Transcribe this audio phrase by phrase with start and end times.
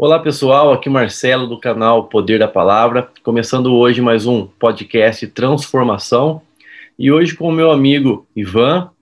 [0.00, 6.40] Olá pessoal, aqui Marcelo do canal Poder da Palavra, começando hoje mais um podcast Transformação
[6.96, 8.92] e hoje com o meu amigo Ivan.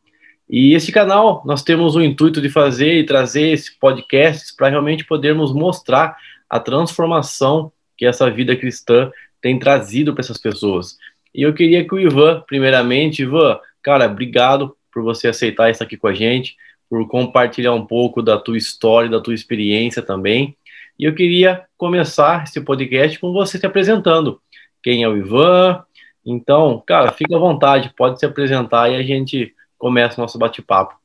[0.48, 5.04] E esse canal nós temos o intuito de fazer e trazer esse podcast para realmente
[5.04, 6.16] podermos mostrar
[6.48, 10.96] a transformação que essa vida cristã tem trazido para essas pessoas.
[11.34, 15.98] E eu queria que o Ivan, primeiramente, Ivan, cara, obrigado por você aceitar isso aqui
[15.98, 16.56] com a gente,
[16.88, 20.56] por compartilhar um pouco da tua história, da tua experiência também.
[20.98, 24.40] E eu queria começar esse podcast com você se apresentando.
[24.82, 25.84] Quem é o Ivan?
[26.24, 30.96] Então, cara, fica à vontade, pode se apresentar e a gente começa o nosso bate-papo.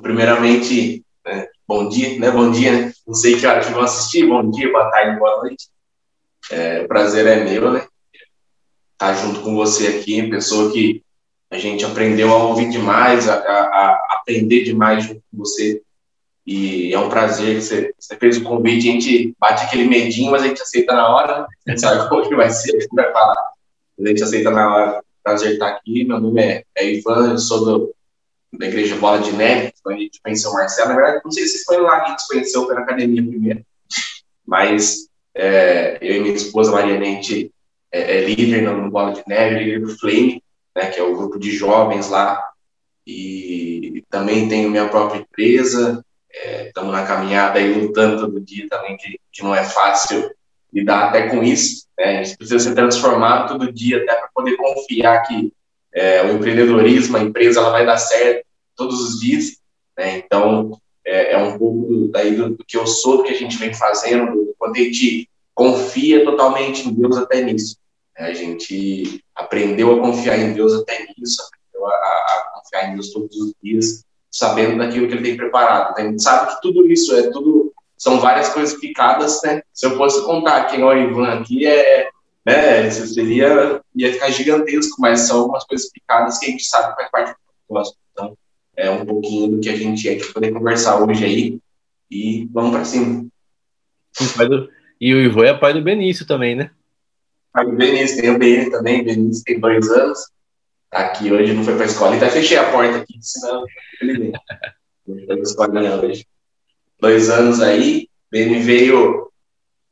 [0.00, 2.30] Primeiramente, né, bom dia, né?
[2.30, 2.92] Bom dia, né?
[3.06, 5.68] Não sei que hora que vão assistir, bom dia, boa tarde, boa noite.
[6.50, 7.86] É, o prazer é meu, né?
[8.92, 11.02] Estar junto com você aqui, pessoa que
[11.50, 15.82] a gente aprendeu a ouvir demais, a, a, a aprender demais junto com você
[16.46, 20.30] e é um prazer que você, você, fez o convite, a gente bate aquele medinho,
[20.30, 23.12] mas a gente aceita na hora, a gente sabe como que vai ser, que vai
[23.12, 23.50] falar.
[23.98, 25.04] A gente aceita na hora.
[25.24, 26.04] Prazer estar aqui.
[26.04, 27.94] Meu nome é, é Ivan, eu sou do,
[28.56, 30.90] da Igreja Bola de Neve, a gente conheceu o Marcelo.
[30.90, 33.66] Na verdade, não sei se foi lá que a gente conheceu, foi na academia primeiro.
[34.46, 37.52] Mas é, eu e minha esposa, Mariana, a gente
[37.90, 40.40] é, é líder no Bola de Neve, líder do Flame,
[40.76, 42.40] né, que é o grupo de jovens lá.
[43.04, 46.04] E também tenho minha própria empresa,
[46.66, 50.30] estamos é, na caminhada aí lutando todo dia também, que, que não é fácil
[50.72, 51.86] lidar até com isso.
[51.98, 52.18] Né?
[52.18, 55.52] A gente precisa ser transformado todo dia até para poder confiar que
[55.94, 58.44] é, o empreendedorismo, a empresa, ela vai dar certo
[58.76, 59.56] todos os dias.
[59.96, 60.18] Né?
[60.18, 63.56] Então, é, é, um pouco daí do, do, que eu sou, do que a gente
[63.56, 67.78] vem fazendo, quando a gente confia totalmente em Deus até nisso.
[68.18, 68.26] Né?
[68.26, 73.10] A gente aprendeu a confiar em Deus até nisso, aprendeu a, a confiar em Deus
[73.10, 74.05] todos os dias
[74.36, 75.96] sabendo daquilo que ele tem preparado.
[75.96, 76.02] Né?
[76.02, 79.62] A gente sabe que tudo isso é tudo são várias coisas picadas, né?
[79.72, 82.10] Se eu fosse contar quem é o Ivan aqui, é,
[82.44, 86.96] né, seria, ia ficar gigantesco, mas são algumas coisas picadas que a gente sabe que
[86.96, 87.96] faz parte do propósito.
[88.12, 88.36] Então,
[88.76, 91.58] é um pouquinho do que a gente é que poder conversar hoje aí
[92.10, 93.26] e vamos para cima.
[95.00, 96.70] E o Ivan é pai do Benício também, né?
[97.50, 100.35] Pai do Benício, tem o Benício também, Benício tem dois anos
[100.90, 102.16] tá aqui hoje, não foi para a escola.
[102.16, 103.64] Então, fechei a porta aqui, senão
[104.00, 104.32] ele
[105.06, 106.26] Não foi para a escola hoje.
[107.00, 109.30] Dois anos aí, ele veio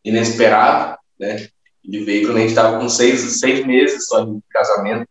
[0.05, 1.49] inesperado, né?
[1.84, 5.06] Ele veio quando a gente estava com seis, seis meses só de casamento.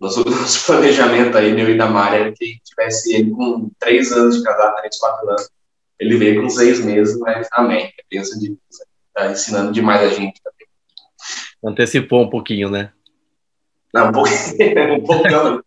[0.00, 4.36] Nosso, nosso planejamento aí, meu e da Mari, era que tivesse ele com três anos
[4.36, 5.48] de casado, três, quatro anos.
[5.98, 7.92] Ele veio com seis meses, mas amém.
[8.10, 8.58] Pensa de
[9.16, 10.66] Está ensinando demais a gente também.
[11.64, 12.92] Antecipou um pouquinho, né?
[13.94, 15.60] Não, um um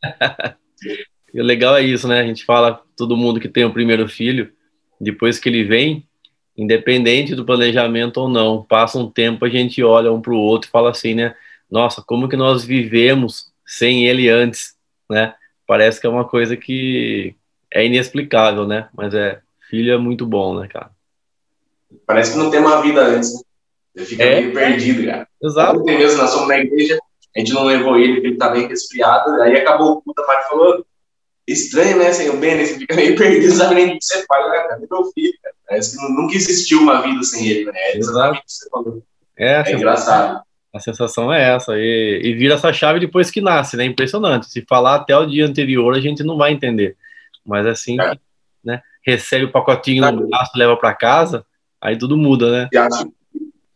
[1.33, 2.19] e o legal é isso, né?
[2.19, 4.51] A gente fala, todo mundo que tem o primeiro filho,
[4.99, 6.05] depois que ele vem,
[6.57, 10.67] independente do planejamento ou não, passa um tempo, a gente olha um para o outro
[10.67, 11.35] e fala assim, né?
[11.71, 14.75] Nossa, como que nós vivemos sem ele antes,
[15.09, 15.33] né?
[15.65, 17.33] Parece que é uma coisa que
[17.71, 18.89] é inexplicável, né?
[18.93, 19.39] Mas é,
[19.69, 20.91] filho é muito bom, né, cara?
[22.05, 23.41] Parece que não tem uma vida antes, né?
[23.95, 25.27] Você fica é, meio perdido, cara.
[25.41, 25.79] Exato.
[25.79, 26.97] Ontem mesmo, nós somos na igreja,
[27.37, 29.29] a gente não levou ele, porque ele tá bem resfriado.
[29.43, 30.83] Aí acabou o culto, a parte falou:
[31.47, 32.11] estranho, né?
[32.11, 34.57] Sem o Ben, você fica meio perdido, sabe nem o que você faz, né?
[34.67, 35.33] Cadê meu filho?
[35.43, 35.55] Cara?
[35.67, 37.73] Parece que nunca existiu uma vida sem ele, né?
[37.75, 39.03] É exatamente o que você falou.
[39.37, 40.41] É, é engraçado.
[40.73, 41.77] A sensação é essa.
[41.77, 43.85] E, e vira essa chave depois que nasce, né?
[43.85, 44.47] Impressionante.
[44.47, 46.97] Se falar até o dia anterior, a gente não vai entender.
[47.45, 48.17] Mas assim, é.
[48.63, 48.81] né?
[49.05, 51.45] Recebe o pacotinho no braço, leva para casa,
[51.79, 52.69] aí tudo muda, né?
[52.73, 53.11] E acho,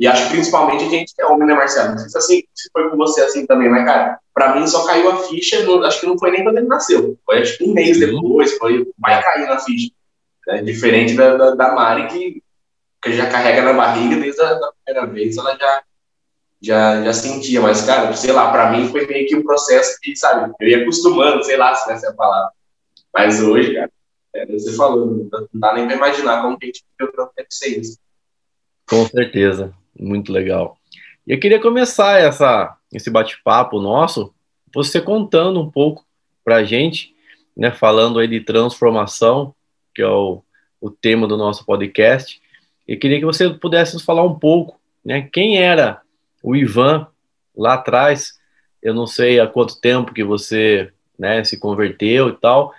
[0.01, 1.91] e acho que principalmente a gente que é homem, né, Marcelo?
[1.91, 4.83] Não sei se, assim, se foi com você assim também, mas, cara, pra mim só
[4.83, 7.19] caiu a ficha, no, acho que não foi nem quando ele nasceu.
[7.23, 9.91] Foi acho que um mês depois, foi, vai cair na ficha.
[10.47, 12.43] É diferente da, da, da Mari, que,
[12.99, 15.83] que já carrega na barriga desde a da primeira vez, ela já,
[16.59, 17.61] já, já sentia.
[17.61, 20.81] Mas, cara, sei lá, pra mim foi meio que um processo que, sabe, eu ia
[20.81, 22.49] acostumando, sei lá se essa é a palavra.
[23.13, 23.91] Mas hoje, cara,
[24.33, 27.49] é, você falou, não dá nem pra imaginar como que a gente viveu tanto tempo
[27.51, 27.99] sem isso.
[28.89, 29.79] Com certeza.
[30.01, 30.79] Muito legal.
[31.27, 34.33] E eu queria começar essa, esse bate-papo nosso,
[34.73, 36.03] você contando um pouco
[36.43, 37.13] para a gente,
[37.55, 39.53] né, falando aí de transformação,
[39.93, 40.41] que é o,
[40.79, 42.41] o tema do nosso podcast.
[42.87, 46.01] E queria que você pudesse nos falar um pouco, né, quem era
[46.41, 47.05] o Ivan
[47.55, 48.39] lá atrás.
[48.81, 52.73] Eu não sei há quanto tempo que você né, se converteu e tal,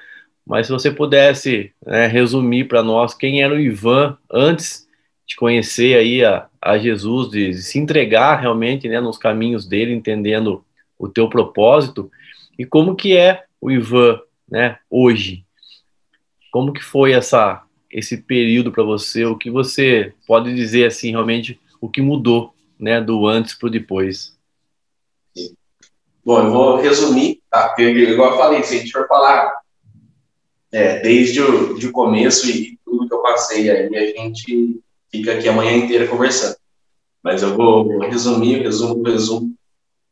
[0.45, 4.89] mas se você pudesse né, resumir para nós quem era o Ivan antes
[5.33, 10.63] de conhecer aí a, a Jesus, de, se entregar realmente né, nos caminhos dele, entendendo
[10.99, 12.11] o teu propósito,
[12.59, 15.45] e como que é o Ivan né, hoje?
[16.53, 19.25] Como que foi essa, esse período para você?
[19.25, 23.71] O que você pode dizer assim realmente o que mudou, né, do antes para o
[23.71, 24.37] depois?
[26.25, 27.69] Bom, eu vou resumir, tá?
[27.69, 29.51] Porque, igual eu falei, se a gente for falar
[30.71, 34.83] é, desde o de começo e tudo que eu passei aí, a gente
[35.13, 36.57] fica aqui a manhã inteira conversando.
[37.23, 39.55] Mas eu vou resumir, resumo, resumo.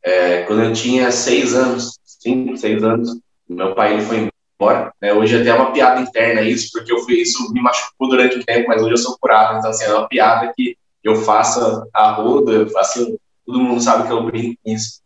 [0.03, 3.19] É, quando eu tinha seis anos, cinco, seis anos,
[3.49, 4.93] meu pai ele foi embora.
[5.01, 5.11] Né?
[5.13, 8.43] Hoje até é uma piada interna isso, porque eu fui, isso me machucou durante um
[8.43, 9.57] tempo, mas hoje eu sou curado.
[9.57, 14.07] Então, assim, é uma piada que eu faço a roda, eu faço, todo mundo sabe
[14.07, 15.01] que eu brinco com isso.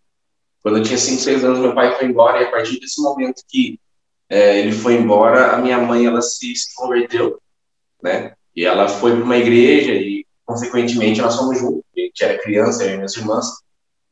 [0.61, 3.43] Quando eu tinha cinco, seis anos, meu pai foi embora, e a partir desse momento
[3.47, 3.79] que
[4.29, 7.39] é, ele foi embora, a minha mãe, ela se converteu,
[8.01, 8.33] né?
[8.55, 11.83] E ela foi para uma igreja e, consequentemente, nós fomos juntos.
[11.95, 13.45] A gente era criança, eu e minhas irmãs.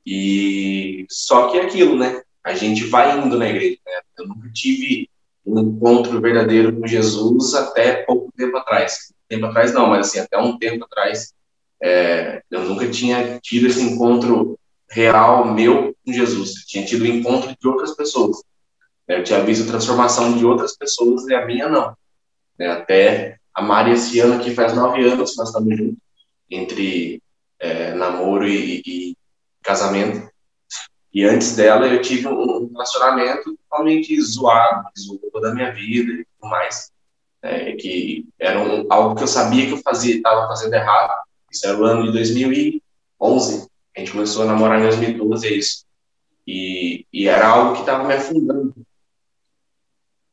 [0.06, 2.22] E só que é aquilo, né?
[2.44, 4.01] A gente vai indo na igreja, né?
[4.18, 5.10] Eu nunca tive
[5.45, 9.13] um encontro verdadeiro com Jesus até pouco tempo atrás.
[9.30, 11.34] Tempo atrás não, mas assim, até um tempo atrás,
[11.81, 14.60] é, eu nunca tinha tido esse encontro
[14.90, 16.56] real meu com Jesus.
[16.57, 18.44] Eu tinha tido o encontro de outras pessoas.
[19.07, 21.95] Eu tinha visto a transformação de outras pessoas e a minha não.
[22.60, 25.97] É, até a Mari esse ano aqui faz nove anos nós estamos juntos,
[26.50, 27.21] entre
[27.59, 29.17] é, namoro e, e,
[29.61, 30.29] casamento.
[31.13, 36.25] E antes dela eu tive um relacionamento totalmente zoado, zoou toda a minha vida e
[36.25, 36.91] tudo mais.
[37.41, 41.13] É, que era um, algo que eu sabia que eu fazia, estava fazendo errado.
[41.51, 43.67] Isso era o ano de 2011.
[43.95, 45.85] A gente começou a namorar em 2012, é isso.
[46.47, 48.73] E, e era algo que estava me afundando.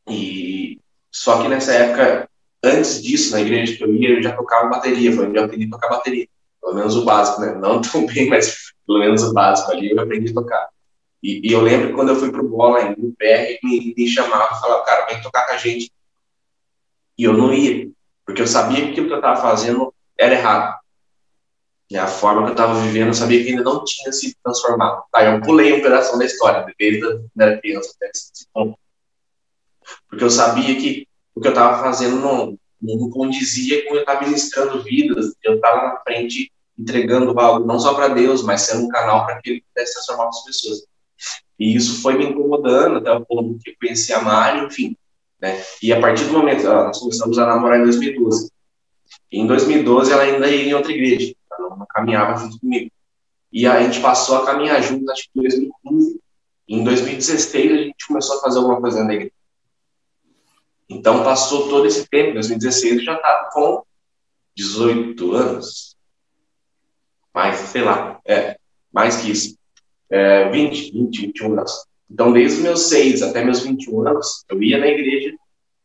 [0.09, 0.81] E
[1.11, 2.30] só que nessa época,
[2.63, 5.67] antes disso, na igreja que eu ia, eu já tocava bateria, foi onde eu aprendi
[5.67, 6.29] a tocar bateria.
[6.61, 7.55] Pelo menos o básico, né?
[7.55, 10.69] Não tão bem, mas pelo menos o básico ali eu aprendi a tocar.
[11.23, 14.07] E, e eu lembro que quando eu fui pro bola ainda, o PR me, me
[14.07, 15.93] chamava e falava, cara, vem tocar com a gente.
[17.19, 17.91] E eu não ia,
[18.25, 20.81] porque eu sabia que aquilo que eu estava fazendo era errado.
[21.91, 25.03] E a forma que eu estava vivendo, eu sabia que ainda não tinha se transformado.
[25.13, 28.79] Aí eu pulei um pedaço da história, desde a era criança até esse ponto.
[30.09, 31.09] Porque eu sabia que
[31.41, 35.89] o que eu estava fazendo não, não condizia com eu estava ministrando vidas, eu estava
[35.89, 39.65] na frente entregando algo não só para Deus, mas sendo um canal para que ele
[39.67, 40.85] pudesse transformar as pessoas.
[41.59, 44.95] E isso foi me incomodando até o ponto que eu conheci a Mari, enfim.
[45.41, 45.65] Né?
[45.83, 48.51] E a partir do momento, nós começamos a namorar em 2012.
[49.33, 52.91] E em 2012 ela ainda ia em outra igreja, ela não caminhava junto comigo.
[53.51, 56.21] E a gente passou a caminhar juntos, acho que em 2015.
[56.69, 59.33] E em 2016 a gente começou a fazer alguma coisa na igreja.
[60.91, 63.85] Então, passou todo esse tempo, 2016, eu já estava com
[64.57, 65.97] 18 anos.
[67.33, 68.59] Mais, sei lá, é,
[68.93, 69.57] mais que isso.
[70.11, 71.87] É, 20, 20, 21 anos.
[72.11, 75.33] Então, desde os meus 6 até meus 21 anos, eu ia na igreja,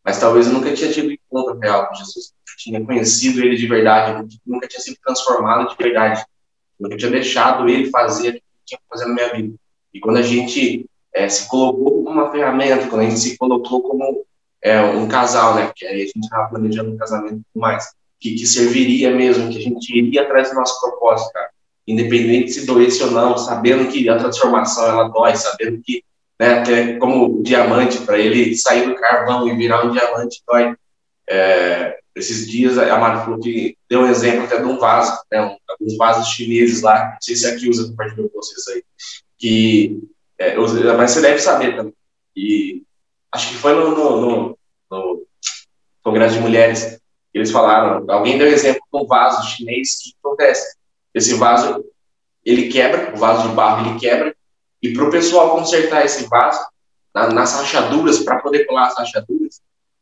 [0.03, 2.33] mas talvez eu nunca tinha tido encontro real com Jesus.
[2.47, 6.25] Eu tinha conhecido ele de verdade, nunca tinha sido transformado de verdade.
[6.79, 9.55] Nunca tinha deixado ele fazer o que tinha que fazer na minha vida.
[9.93, 13.83] E quando a gente é, se colocou como uma ferramenta, quando a gente se colocou
[13.83, 14.25] como
[14.65, 15.71] é, um casal, né?
[15.75, 17.85] Que aí a gente estava planejando um casamento e mais.
[18.19, 21.49] Que, que serviria mesmo, que a gente iria atrás do nosso propósito, cara.
[21.87, 26.03] Independente se doesse ou não, sabendo que a transformação ela dói, sabendo que,
[26.39, 30.75] né, até como diamante, para ele sair do carvão e virar um diamante dói.
[31.29, 35.41] É, esses dias a Mari falou que deu um exemplo até de um vaso, né,
[35.41, 38.83] um, alguns vasos chineses lá, não sei se aqui usa compartilhou com vocês aí,
[39.37, 39.99] que,
[40.37, 40.55] é,
[40.95, 41.93] mas você deve saber também,
[42.35, 42.84] e
[43.35, 44.57] acho que foi no, no, no,
[44.89, 45.27] no
[46.01, 46.99] Congresso de Mulheres,
[47.33, 50.77] eles falaram, alguém deu exemplo de um vaso chinês que acontece.
[51.13, 51.83] Esse vaso,
[52.43, 54.35] ele quebra, o vaso de barro, ele quebra,
[54.81, 56.65] e para o pessoal consertar esse vaso,
[57.13, 59.61] na, nas rachaduras, para poder colar as rachaduras,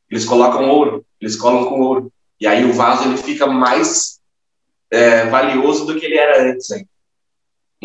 [0.10, 2.14] eles colocam ouro, eles colam com ouro.
[2.40, 4.20] E aí o vaso ele fica mais
[4.92, 6.70] é, valioso do que ele era antes.
[6.70, 6.88] Hein?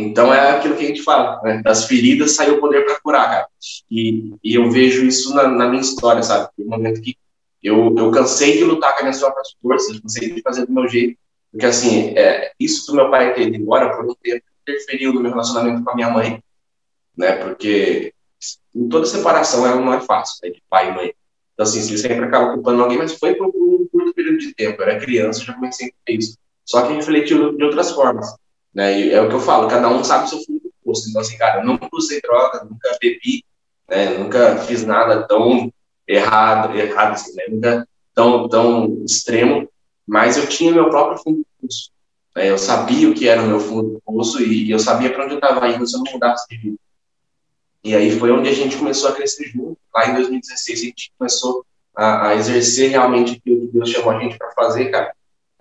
[0.00, 1.60] Então é aquilo que a gente fala, né?
[1.60, 3.48] das feridas saiu o poder para curar, cara.
[3.90, 6.48] E, e eu vejo isso na, na, minha história, sabe?
[6.56, 7.16] No momento que
[7.60, 10.86] eu, eu cansei de lutar com as minhas próprias forças, cansei de fazer do meu
[10.86, 11.18] jeito,
[11.50, 15.20] porque assim, é, isso do meu pai ter ido embora por um tempo interferiu no
[15.20, 16.40] meu relacionamento com a minha mãe,
[17.16, 17.32] né?
[17.32, 18.14] Porque
[18.76, 20.50] em toda separação ela não é fácil, né?
[20.50, 21.14] de pai e mãe.
[21.54, 24.80] Então assim, você sempre acaba culpando alguém, mas foi por um curto período de tempo.
[24.80, 26.38] Eu era criança, já comecei a isso.
[26.64, 28.32] Só que refletiu de outras formas.
[28.74, 29.00] Né?
[29.00, 31.08] E é o que eu falo, cada um sabe o seu fundo do poço.
[31.08, 33.44] Então, assim, cara, eu nunca usei droga, nunca bebi,
[33.88, 34.18] né?
[34.18, 35.72] nunca fiz nada tão
[36.06, 37.44] errado, errado assim, né?
[37.48, 39.68] nunca tão, tão extremo,
[40.06, 41.90] mas eu tinha meu próprio fundo do poço.
[42.34, 42.50] Né?
[42.50, 45.34] Eu sabia o que era o meu fundo do poço e eu sabia para onde
[45.34, 46.78] eu estava indo se eu não mudasse de vida.
[47.84, 49.78] E aí foi onde a gente começou a crescer junto.
[49.94, 51.64] Lá em 2016 a gente começou
[51.96, 55.12] a, a exercer realmente aquilo que Deus chamou a gente para fazer, cara.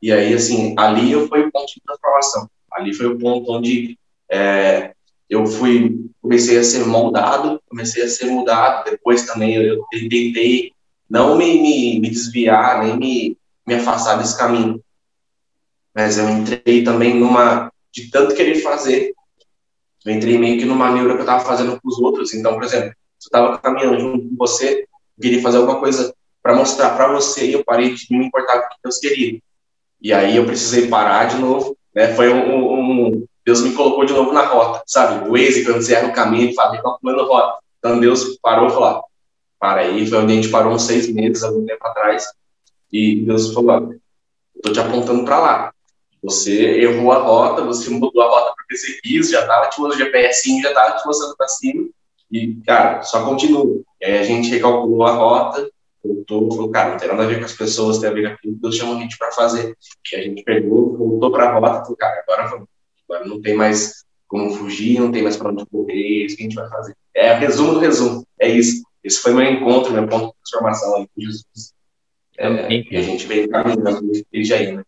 [0.01, 2.49] E aí, assim, ali foi o ponto de transformação.
[2.71, 3.97] Ali foi o ponto onde
[4.29, 4.93] é,
[5.29, 8.89] eu fui, comecei a ser moldado, comecei a ser mudado.
[8.89, 10.71] Depois também eu, tentei
[11.09, 14.81] não me, me, me, desviar, nem me, me afastar desse caminho.
[15.95, 19.13] Mas eu entrei também numa, de tanto querer fazer,
[20.05, 22.33] eu entrei meio que numa neura que eu estava fazendo com os outros.
[22.33, 24.85] Então, por exemplo, se eu estava caminhando junto com você,
[25.19, 28.67] queria fazer alguma coisa para mostrar para você e eu parei de me importar com
[28.67, 29.41] o que Deus queria.
[29.99, 32.13] E aí eu precisei parar de novo, né?
[32.13, 35.27] Foi um, um Deus me colocou de novo na rota, sabe?
[35.27, 37.57] O Waze, quando você erra o caminho, fala, calculando rota.
[37.79, 39.03] Então Deus parou e falou,
[39.59, 42.25] para aí, foi onde a gente parou uns seis meses, algum tempo atrás,
[42.93, 43.93] e Deus falou,
[44.55, 45.73] eu tô te apontando para lá.
[46.21, 50.01] Você errou a rota, você mudou a rota porque você quis, já tava te mostrando
[50.01, 51.89] o GPS, já tava te mostrando para cima,
[52.31, 53.81] e, cara, só continua.
[53.99, 55.67] E aí a gente recalculou a rota,
[56.07, 58.33] voltou, falou, cara, não tem nada a ver com as pessoas, tem a ver com
[58.33, 59.75] aquilo que Deus chamou a gente para fazer.
[60.11, 62.67] E a gente pegou, voltou para a rota, falou, cara, agora vamos.
[63.09, 66.43] Agora não tem mais como fugir, não tem mais para onde correr, é isso que
[66.43, 66.95] a gente vai fazer.
[67.13, 68.83] É o resumo do resumo, é isso.
[69.03, 71.73] Esse foi meu encontro, meu ponto de transformação aí com Jesus.
[72.37, 74.83] É, e a gente veio caminhando desde aí, né?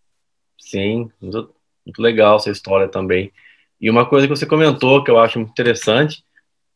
[0.60, 3.32] Sim, muito, muito legal essa história também.
[3.80, 6.24] E uma coisa que você comentou que eu acho muito interessante,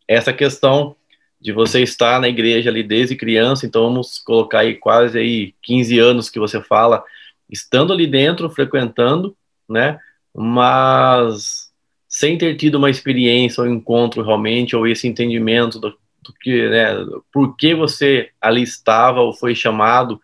[0.08, 0.96] é essa questão
[1.44, 6.00] de você estar na igreja ali desde criança, então vamos colocar aí quase aí 15
[6.00, 7.04] anos que você fala,
[7.50, 9.36] estando ali dentro, frequentando,
[9.70, 10.00] né,
[10.34, 11.70] mas
[12.08, 16.70] sem ter tido uma experiência ou um encontro realmente, ou esse entendimento do, do que,
[16.70, 16.96] né,
[17.30, 20.22] por que você ali estava ou foi chamado,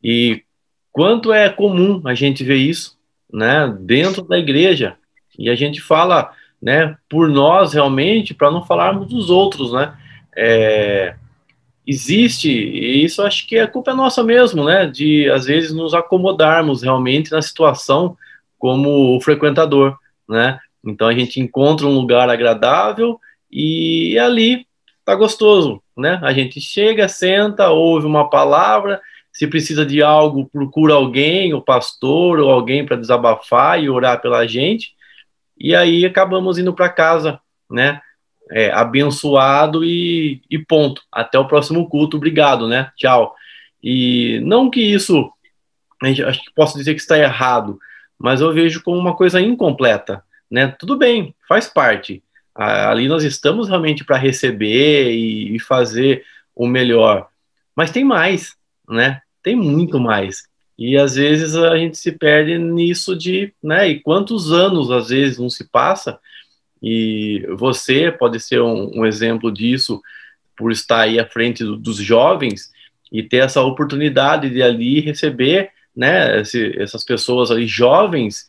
[0.00, 0.44] e
[0.92, 2.96] quanto é comum a gente ver isso,
[3.32, 4.96] né, dentro da igreja,
[5.36, 6.30] e a gente fala,
[6.62, 9.92] né, por nós realmente, para não falarmos dos outros, né,
[10.36, 11.14] é,
[11.86, 14.86] existe, e isso acho que é culpa nossa mesmo, né?
[14.86, 18.16] De às vezes nos acomodarmos realmente na situação
[18.58, 19.96] como frequentador,
[20.28, 20.58] né?
[20.84, 23.18] Então a gente encontra um lugar agradável
[23.50, 24.66] e ali
[25.04, 26.18] tá gostoso, né?
[26.22, 29.00] A gente chega, senta, ouve uma palavra,
[29.32, 34.46] se precisa de algo, procura alguém, o pastor ou alguém para desabafar e orar pela
[34.46, 34.94] gente,
[35.58, 37.40] e aí acabamos indo para casa,
[37.70, 38.00] né?
[38.50, 41.02] É, abençoado e, e, ponto.
[41.10, 42.90] Até o próximo culto, obrigado, né?
[42.96, 43.34] Tchau.
[43.82, 45.30] E não que isso,
[46.02, 47.78] acho que posso dizer que está errado,
[48.18, 50.68] mas eu vejo como uma coisa incompleta, né?
[50.78, 52.22] Tudo bem, faz parte.
[52.54, 56.24] Ali nós estamos realmente para receber e, e fazer
[56.54, 57.28] o melhor,
[57.74, 58.56] mas tem mais,
[58.88, 59.20] né?
[59.42, 60.44] Tem muito mais.
[60.78, 63.88] E às vezes a gente se perde nisso de, né?
[63.88, 66.18] E quantos anos às vezes não se passa
[66.82, 70.00] e você pode ser um, um exemplo disso
[70.56, 72.70] por estar aí à frente do, dos jovens
[73.10, 78.46] e ter essa oportunidade de ali receber, né, esse, essas pessoas ali jovens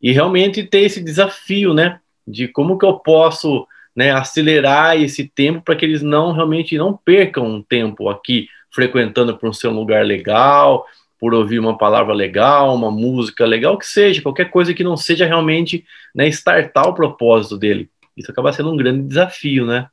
[0.00, 5.62] e realmente ter esse desafio, né, de como que eu posso, né, acelerar esse tempo
[5.62, 10.04] para que eles não realmente não percam um tempo aqui frequentando para um seu lugar
[10.04, 10.86] legal,
[11.18, 15.26] por ouvir uma palavra legal, uma música legal, que seja, qualquer coisa que não seja
[15.26, 15.84] realmente
[16.14, 17.90] né, startar o propósito dele.
[18.16, 19.88] Isso acaba sendo um grande desafio, né?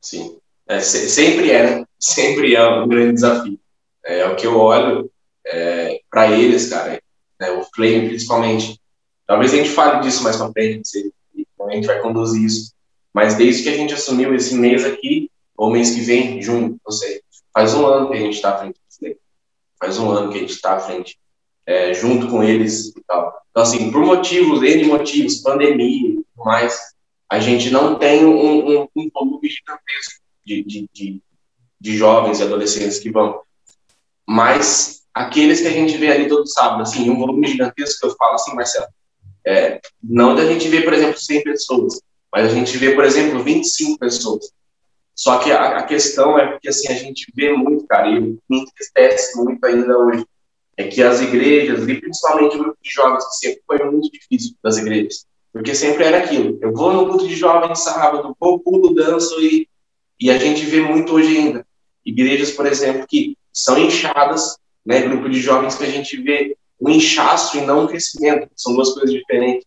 [0.00, 0.36] Sim.
[0.66, 1.84] É, sempre é, né?
[1.98, 3.58] Sempre é um grande desafio.
[4.04, 5.10] É, é o que eu olho
[5.46, 7.00] é, para eles, cara,
[7.40, 8.80] né, o Flame principalmente.
[9.26, 11.12] Talvez a gente fale disso mais pra frente, se,
[11.60, 12.74] a gente vai conduzir isso.
[13.12, 16.92] Mas desde que a gente assumiu esse mês aqui, ou mês que vem, junho, não
[16.92, 18.76] sei, faz um ano que a gente está frente
[19.84, 21.18] faz um ano que a gente está à frente,
[21.66, 23.34] é, junto com eles e tal.
[23.50, 26.78] Então, assim, por motivos, N motivos, pandemia e tudo mais,
[27.30, 31.22] a gente não tem um, um, um volume gigantesco de, de, de,
[31.78, 33.40] de, jovens e adolescentes que vão.
[34.26, 38.16] Mas aqueles que a gente vê ali todo sábado, assim, um volume gigantesco que eu
[38.16, 38.86] falo assim, Marcelo,
[39.46, 42.00] é, não da gente ver, por exemplo, 100 pessoas,
[42.32, 44.50] mas a gente vê, por exemplo, 25 pessoas.
[45.14, 48.38] Só que a, a, questão é porque assim, a gente vê muito, cara, e me
[48.50, 50.26] entristece muito ainda hoje,
[50.76, 54.56] é que as igrejas, e principalmente o grupo de jovens, que sempre foi muito difícil
[54.62, 58.92] das igrejas, porque sempre era aquilo, eu vou no grupo de jovens sábado, vou, pulo,
[58.92, 59.68] danço, e,
[60.20, 61.66] e a gente vê muito hoje ainda.
[62.04, 66.90] Igrejas, por exemplo, que são inchadas, né, grupo de jovens que a gente vê um
[66.90, 69.64] inchaço e não um crescimento, são duas coisas diferentes.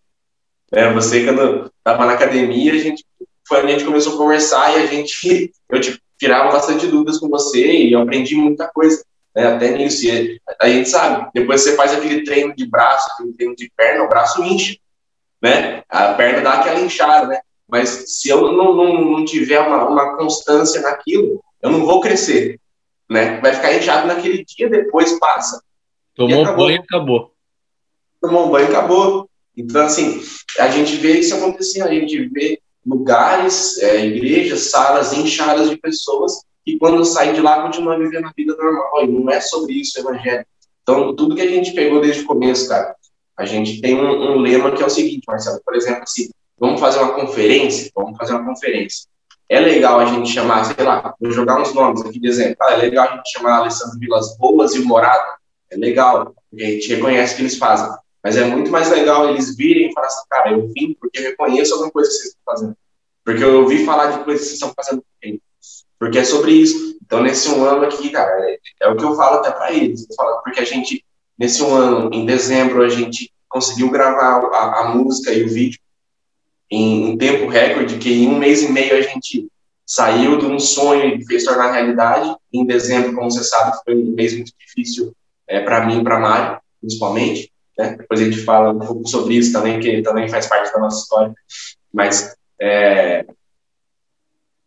[0.71, 3.05] É, você, quando estava na academia, a gente
[3.47, 7.19] foi onde a gente começou a conversar e a gente, eu tipo, tirava bastante dúvidas
[7.19, 9.03] com você e eu aprendi muita coisa,
[9.35, 10.05] né, até nisso.
[10.05, 14.03] E a gente sabe, depois você faz aquele treino de braço, aquele treino de perna,
[14.03, 14.75] o braço incha,
[15.41, 15.83] né?
[15.89, 17.39] A perna dá aquela inchada, né?
[17.67, 22.59] Mas se eu não, não, não tiver uma, uma constância naquilo, eu não vou crescer.
[23.09, 23.39] né?
[23.41, 25.61] Vai ficar inchado naquele dia, depois passa.
[26.15, 27.33] Tomou um banho e acabou.
[28.21, 29.29] Tomou banho e acabou.
[29.55, 30.21] Então, assim,
[30.59, 36.41] a gente vê isso acontecendo, a gente vê lugares, é, igrejas, salas inchadas de pessoas
[36.65, 39.03] que quando saem de lá continuam vivendo a vida normal.
[39.03, 40.45] E não é sobre isso o evangelho.
[40.83, 42.95] Então, tudo que a gente pegou desde o começo, cara,
[43.37, 46.79] a gente tem um, um lema que é o seguinte, Marcelo, por exemplo, assim, vamos
[46.79, 49.05] fazer uma conferência, vamos fazer uma conferência.
[49.49, 52.57] É legal a gente chamar, sei lá, vou jogar uns nomes aqui de exemplo.
[52.61, 55.37] Ah, é legal a gente chamar Alessandro Vilas Boas e o Morado.
[55.69, 57.89] É legal, porque a gente reconhece o que eles fazem.
[58.23, 62.09] Mas é muito mais legal eles virem assim, cara, eu vim porque reconheço alguma coisa
[62.09, 62.77] que vocês estão fazendo.
[63.23, 65.41] Porque eu ouvi falar de coisas que vocês estão fazendo bem.
[65.99, 66.97] Porque é sobre isso.
[67.03, 70.07] Então, nesse um ano aqui, cara, é, é o que eu falo até para eles.
[70.09, 71.03] Eu falo porque a gente,
[71.37, 75.79] nesse um ano, em dezembro, a gente conseguiu gravar a, a música e o vídeo
[76.69, 79.47] em um tempo recorde, que em um mês e meio a gente
[79.85, 82.35] saiu de um sonho e fez tornar realidade.
[82.53, 85.13] Em dezembro, como você sabe, foi um mês muito difícil
[85.47, 87.51] é, para mim e para Mário, principalmente.
[87.77, 87.95] Né?
[87.97, 91.01] Depois a gente fala um pouco sobre isso também, que também faz parte da nossa
[91.01, 91.33] história.
[91.93, 93.25] Mas é,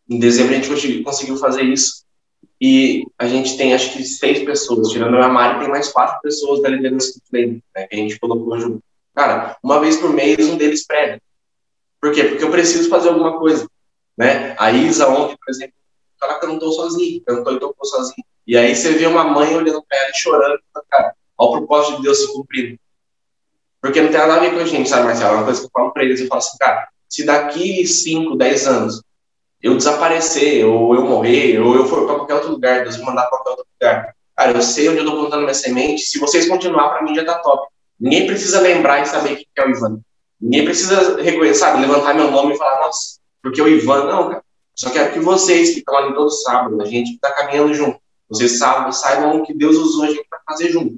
[0.09, 2.05] em dezembro a gente conseguiu fazer isso.
[2.59, 4.89] E a gente tem, acho que, seis pessoas.
[4.89, 8.19] Tirando a Mari, tem mais quatro pessoas da liderança do Flame, né, que a gente
[8.19, 8.83] colocou junto.
[9.15, 11.19] Cara, uma vez por mês, um deles prega.
[11.99, 12.23] Por quê?
[12.23, 13.67] Porque eu preciso fazer alguma coisa.
[14.17, 14.55] Né?
[14.59, 15.73] A Isa ontem, por exemplo,
[16.21, 18.23] ela cantou sozinha, cantou e tocou sozinha.
[18.45, 22.03] E aí você vê uma mãe olhando para ela e chorando, cara, ao propósito de
[22.03, 22.79] Deus se cumprindo.
[23.81, 25.33] Porque não tem nada a ver com a gente, sabe, Marcelo?
[25.33, 28.35] É uma coisa que eu falo para eles, eu falo assim, cara, se daqui 5,
[28.35, 29.03] 10 anos
[29.61, 33.23] eu desaparecer, ou eu morrer, ou eu for para qualquer outro lugar, Deus me mandar
[33.23, 36.47] para qualquer outro lugar, cara, eu sei onde eu estou plantando minha semente, se vocês
[36.47, 37.67] continuar, para mim já tá top.
[37.99, 39.99] Ninguém precisa lembrar e saber quem é o Ivan.
[40.39, 44.43] Ninguém precisa reconhecer, sabe, levantar meu nome e falar, nossa, porque o Ivan, não, cara.
[44.73, 47.99] Só quero que vocês que estão ali todo sábado, a gente que está caminhando junto,
[48.27, 50.95] vocês saibam, saibam que Deus usou a gente para fazer junto.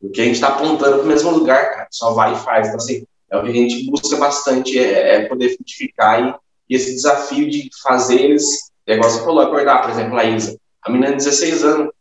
[0.00, 1.88] Porque a gente está apontando para o mesmo lugar, cara.
[1.90, 2.68] Só vai e faz.
[2.68, 6.76] Então, assim, é o que a gente busca bastante, é, é poder frutificar e, e,
[6.76, 10.58] esse desafio de fazer eles, é igual você falou, acordar, por exemplo, a Isa.
[10.82, 11.92] A menina de 16 anos,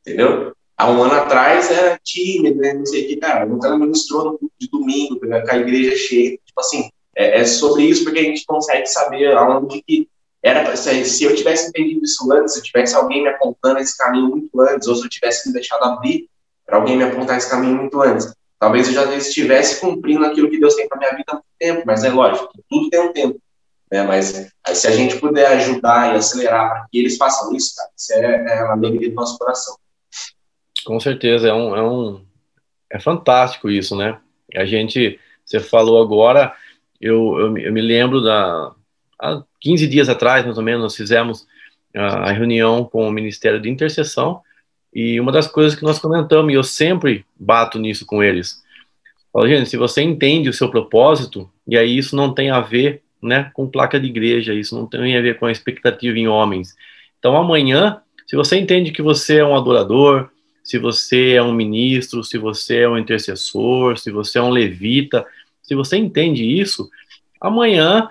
[0.00, 0.52] entendeu?
[0.76, 4.24] Há um ano atrás era tímida, né, não sei o que, cara, nunca ela ministrou
[4.24, 6.30] no de domingo, com a igreja cheia.
[6.44, 10.08] Tipo assim, é, é, sobre isso porque a gente consegue saber aonde que
[10.42, 14.28] era se, se eu tivesse entendido isso antes, se tivesse alguém me apontando esse caminho
[14.28, 16.28] muito antes, ou se eu tivesse me deixado abrir
[16.66, 20.58] para alguém me apontar esse caminho muito antes, Talvez eu já estivesse cumprindo aquilo que
[20.58, 23.38] Deus tem para minha vida há muito tempo, mas é lógico, tudo tem um tempo.
[23.92, 24.02] Né?
[24.04, 28.12] Mas se a gente puder ajudar e acelerar para que eles façam isso, cara, isso
[28.14, 29.76] é, é uma alegria do nosso coração.
[30.86, 32.24] Com certeza, é um, é um
[32.90, 34.18] é fantástico isso, né?
[34.54, 36.54] A gente, você falou agora,
[36.98, 38.72] eu, eu, eu me lembro da
[39.20, 41.46] há 15 dias atrás, mais ou menos, nós fizemos
[41.94, 44.40] a reunião com o Ministério de Intercessão
[44.94, 48.62] e uma das coisas que nós comentamos, e eu sempre bato nisso com eles,
[49.32, 53.02] falo, gente, se você entende o seu propósito, e aí isso não tem a ver
[53.20, 56.76] né, com placa de igreja, isso não tem a ver com a expectativa em homens.
[57.18, 60.28] Então amanhã, se você entende que você é um adorador,
[60.62, 65.26] se você é um ministro, se você é um intercessor, se você é um levita,
[65.62, 66.88] se você entende isso,
[67.40, 68.08] amanhã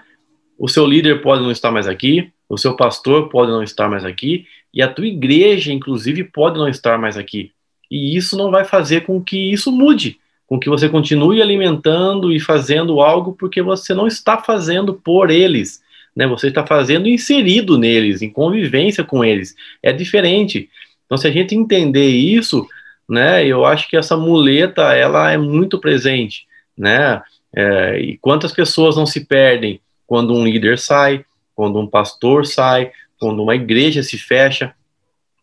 [0.58, 4.04] o seu líder pode não estar mais aqui, o seu pastor pode não estar mais
[4.04, 7.52] aqui, e a tua igreja, inclusive, pode não estar mais aqui.
[7.92, 12.40] E isso não vai fazer com que isso mude, com que você continue alimentando e
[12.40, 15.82] fazendo algo porque você não está fazendo por eles,
[16.16, 16.26] né?
[16.28, 19.56] Você está fazendo inserido neles, em convivência com eles.
[19.82, 20.70] É diferente.
[21.06, 22.68] Então, se a gente entender isso,
[23.08, 23.46] né?
[23.46, 27.22] Eu acho que essa muleta ela é muito presente, né?
[27.56, 31.24] É, e quantas pessoas não se perdem quando um líder sai,
[31.56, 32.92] quando um pastor sai,
[33.24, 34.74] quando uma igreja se fecha.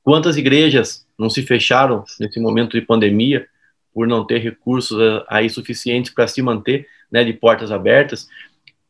[0.05, 3.47] Quantas igrejas não se fecharam nesse momento de pandemia
[3.95, 8.29] por não ter recursos aí suficientes para se manter, né, de portas abertas?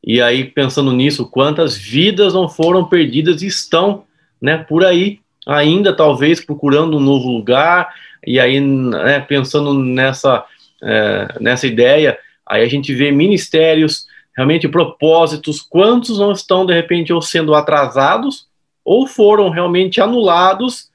[0.05, 4.03] E aí pensando nisso, quantas vidas não foram perdidas e estão,
[4.43, 7.95] né, por aí ainda talvez procurando um novo lugar
[8.27, 10.45] e aí né, pensando nessa
[10.83, 17.13] é, nessa ideia, aí a gente vê ministérios realmente propósitos, quantos não estão de repente
[17.13, 18.50] ou sendo atrasados
[18.85, 20.91] ou foram realmente anulados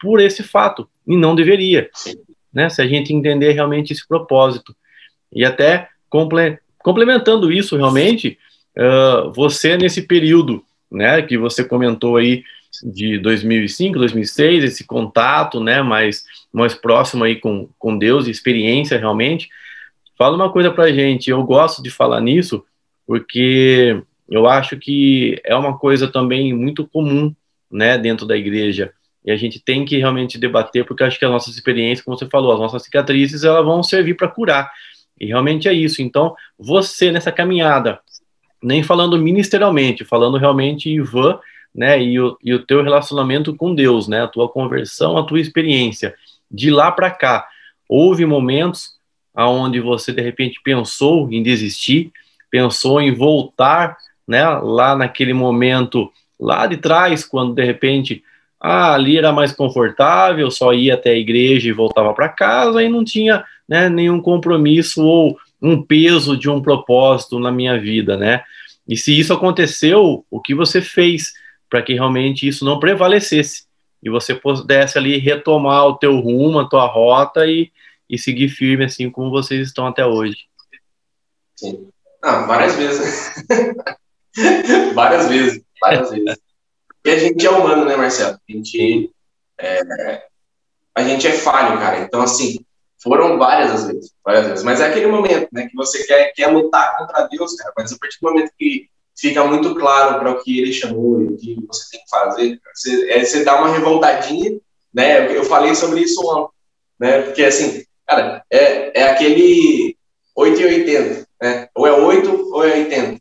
[0.00, 1.90] por esse fato, e não deveria,
[2.52, 2.68] né?
[2.70, 4.74] Se a gente entender realmente esse propósito.
[5.32, 8.38] E até comple complementando isso realmente,
[8.76, 12.42] uh, você nesse período, né, que você comentou aí
[12.82, 19.50] de 2005, 2006, esse contato, né, mais, mais próximo aí com, com Deus, experiência realmente,
[20.16, 22.64] fala uma coisa pra gente, eu gosto de falar nisso,
[23.06, 27.34] porque eu acho que é uma coisa também muito comum,
[27.70, 28.92] né, dentro da igreja.
[29.24, 32.26] E a gente tem que realmente debater, porque acho que as nossas experiências, como você
[32.26, 34.70] falou, as nossas cicatrizes, elas vão servir para curar.
[35.20, 36.00] E realmente é isso.
[36.00, 38.00] Então, você nessa caminhada,
[38.62, 41.38] nem falando ministerialmente, falando realmente Ivan,
[41.74, 45.40] né, e o, e o teu relacionamento com Deus, né, a tua conversão, a tua
[45.40, 46.14] experiência,
[46.50, 47.46] de lá para cá,
[47.88, 48.94] houve momentos
[49.34, 52.12] aonde você de repente pensou em desistir,
[52.50, 53.96] pensou em voltar,
[54.30, 58.22] né, lá naquele momento lá de trás, quando de repente
[58.60, 62.88] ah, ali era mais confortável, só ia até a igreja e voltava para casa e
[62.88, 68.44] não tinha né, nenhum compromisso ou um peso de um propósito na minha vida, né?
[68.86, 71.32] E se isso aconteceu, o que você fez
[71.68, 73.64] para que realmente isso não prevalecesse
[74.00, 77.70] e você pudesse ali retomar o teu rumo, a tua rota e,
[78.08, 80.46] e seguir firme assim como vocês estão até hoje?
[81.56, 81.88] Sim.
[82.22, 83.44] Ah, várias vezes.
[84.94, 86.38] várias vezes, várias vezes.
[87.04, 88.38] E a gente é humano, né, Marcelo?
[88.48, 89.10] A gente
[89.58, 90.22] é,
[90.94, 92.00] a gente é falho, cara.
[92.00, 92.64] Então, assim,
[93.02, 94.64] foram várias as vezes, várias vezes.
[94.64, 97.72] Mas é aquele momento, né, que você quer, quer lutar contra Deus, cara.
[97.76, 101.26] Mas a partir do momento que fica muito claro para o que ele chamou e
[101.26, 104.58] o que você tem que fazer, você, é, você dá uma revoltadinha,
[104.92, 105.36] né?
[105.36, 106.54] Eu falei sobre isso ontem,
[106.98, 107.22] né?
[107.22, 109.96] Porque, assim, cara, é, é aquele
[110.36, 111.68] 8 e 80, né?
[111.74, 113.19] Ou é 8 ou é 80.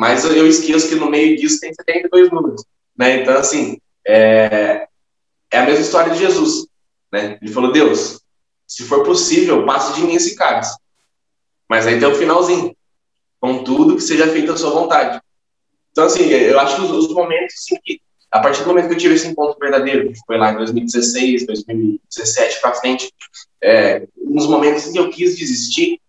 [0.00, 2.64] Mas eu esqueço que no meio disso tem 72 números,
[2.96, 3.20] né?
[3.20, 4.88] Então, assim, é,
[5.50, 6.66] é a mesma história de Jesus,
[7.12, 7.38] né?
[7.42, 8.18] Ele falou, Deus,
[8.66, 10.74] se for possível, passe de mim esse cálice.
[11.68, 12.74] Mas aí tem o finalzinho.
[13.38, 15.20] Contudo, que seja feita a sua vontade.
[15.92, 18.94] Então, assim, eu acho que os, os momentos, assim, que, a partir do momento que
[18.94, 23.12] eu tive esse encontro verdadeiro, que foi lá em 2016, 2017 para frente,
[23.62, 26.00] é, uns momentos em que eu quis desistir,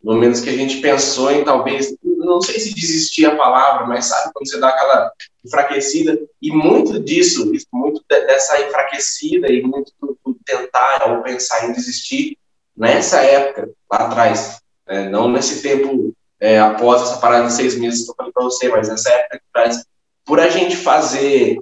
[0.00, 4.30] momentos que a gente pensou em talvez, não sei se desistir a palavra, mas sabe,
[4.32, 5.12] quando você dá aquela
[5.44, 12.38] enfraquecida, e muito disso, muito dessa enfraquecida e muito do, tentar ou pensar em desistir
[12.76, 15.08] nessa época, lá atrás, né?
[15.08, 18.68] não nesse tempo é, após essa parada de seis meses que eu falei para você,
[18.68, 19.84] mas nessa época atrás,
[20.24, 21.58] por a gente fazer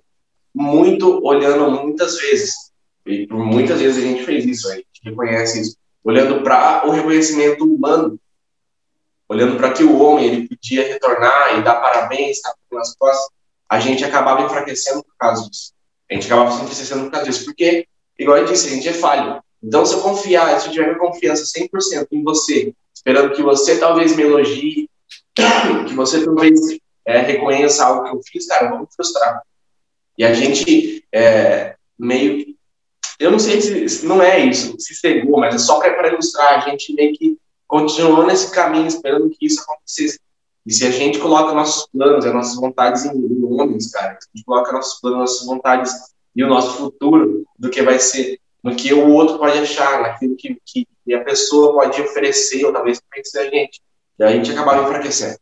[0.54, 2.54] muito olhando muitas vezes,
[3.06, 6.90] e por muitas vezes a gente fez isso, a gente reconhece isso, olhando para o
[6.90, 8.18] reconhecimento humano,
[9.28, 13.28] olhando para que o homem ele podia retornar e dar parabéns, tá, nas costas,
[13.68, 15.72] a gente acabava enfraquecendo por causa disso.
[16.10, 17.86] A gente acabava se enfraquecendo por causa disso, porque
[18.18, 19.42] igual eu disse, a gente é falho.
[19.62, 23.78] Então, se eu confiar, se eu tiver minha confiança 100% em você, esperando que você
[23.78, 24.88] talvez me elogie,
[25.86, 26.58] que você talvez
[27.04, 29.42] é, reconheça algo que eu fiz, cara, me frustrar.
[30.16, 32.56] E a gente é, meio.
[33.18, 36.54] Eu não sei se, não é isso, se cegou, mas é só para ilustrar.
[36.54, 37.36] A gente meio que
[37.68, 40.18] continuou nesse caminho esperando que isso acontecesse.
[40.66, 44.36] E se a gente coloca nossos planos, as nossas vontades em, homens, cara, se a
[44.36, 45.92] gente coloca nossos planos, nossas vontades
[46.34, 50.36] e o nosso futuro do que vai ser, no que o outro pode achar, naquilo
[50.36, 53.80] que, que a pessoa pode oferecer, ou talvez conhecer a gente.
[54.18, 55.38] E a gente acabava enfraquecendo.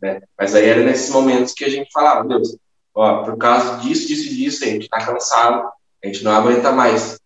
[0.00, 0.20] Né?
[0.38, 2.56] Mas aí era nesses momentos que a gente falava, Deus,
[2.94, 5.68] ó, por causa disso, disso e disso, a gente está cansado,
[6.02, 7.18] a gente não aguenta mais.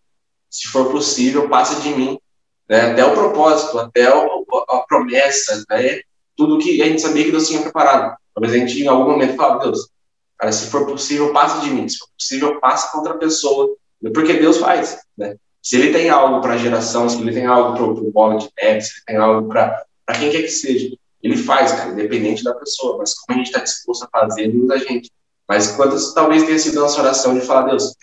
[0.49, 2.19] Se for possível, passa de mim.
[2.67, 2.91] Né?
[2.91, 4.42] Até o propósito, até o,
[4.93, 6.01] a promessa, né?
[6.35, 8.15] tudo que a gente sabia que Deus tinha preparado.
[8.33, 9.87] Talvez a gente, em algum momento, falava, Deus,
[10.43, 11.87] Cara, se for possível, passa de mim.
[11.87, 13.77] Se for possível, passa contra a pessoa.
[14.13, 15.37] Porque Deus faz, né?
[15.61, 18.49] Se ele tem algo para a geração, se ele tem algo para o bola de
[18.61, 19.85] neve, se ele tem algo para
[20.19, 22.97] quem quer que seja, ele faz, cara, independente da pessoa.
[22.97, 25.09] Mas como a gente está disposto a fazer, ele usa a gente.
[25.47, 27.95] Mas quantas talvez tenha sido nossa oração de falar, Deus,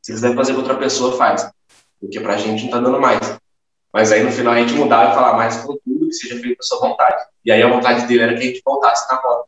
[0.00, 1.46] se quiser fazer para outra pessoa, faz.
[2.00, 3.20] Porque para a gente não está dando mais.
[3.92, 5.76] Mas aí no final a gente mudava e falar mais com
[6.12, 7.24] seja feito a sua vontade.
[7.44, 9.44] E aí a vontade dele era que a gente voltasse na roda.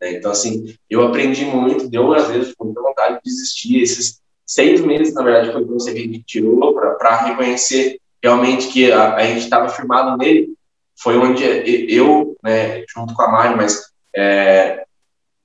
[0.00, 0.12] Né?
[0.12, 3.80] Então, assim, eu aprendi muito, deu às vezes muita vontade de desistir.
[3.80, 9.16] Esses seis meses, na verdade, foi você que a tirou para reconhecer realmente que a,
[9.16, 10.54] a gente estava firmado nele.
[11.00, 14.84] Foi onde eu, né, junto com a Mari, mas é,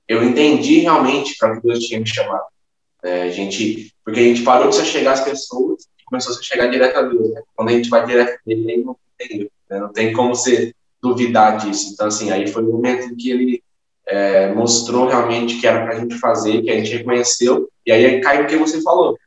[0.08, 2.44] eu entendi realmente para que Deus tinha me chamado.
[3.02, 6.42] É, a gente, porque a gente parou de se chegar às pessoas e começou a
[6.42, 7.30] chegar direto a Deus.
[7.30, 7.42] Né?
[7.54, 9.80] Quando a gente vai direto nele, ele não tem, né?
[9.80, 11.90] não tem como você duvidar disso.
[11.92, 13.62] Então, assim, aí foi o momento em que ele
[14.06, 18.20] é, mostrou realmente que era para a gente fazer, que a gente reconheceu, e aí
[18.20, 19.18] cai o que você falou,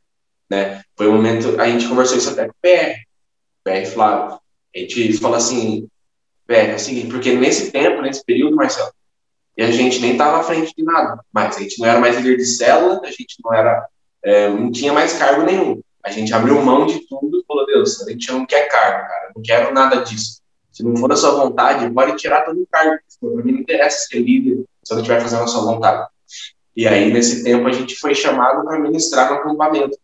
[0.50, 0.82] né?
[0.96, 2.96] Foi o momento, a gente conversou isso até com o PR,
[3.64, 4.40] PR Flávio,
[4.76, 5.88] a gente falou assim,
[6.46, 8.92] PR, é o seguinte, porque nesse tempo, nesse período, Marcelo,
[9.56, 12.18] e a gente nem estava à frente de nada, mas a gente não era mais
[12.18, 13.88] líder de célula, a gente não era,
[14.24, 15.82] é, não tinha mais cargo nenhum.
[16.08, 19.32] A gente abriu mão de tudo e falou, Deus, a gente não quer cargo, cara,
[19.36, 20.42] não quero nada disso.
[20.72, 22.98] Se não for da sua vontade, pode tirar todo o cargo.
[23.20, 26.08] Para mim não interessa ser líder se eu não estiver fazendo a sua vontade.
[26.76, 29.98] E aí, nesse tempo, a gente foi chamado para ministrar no acampamento.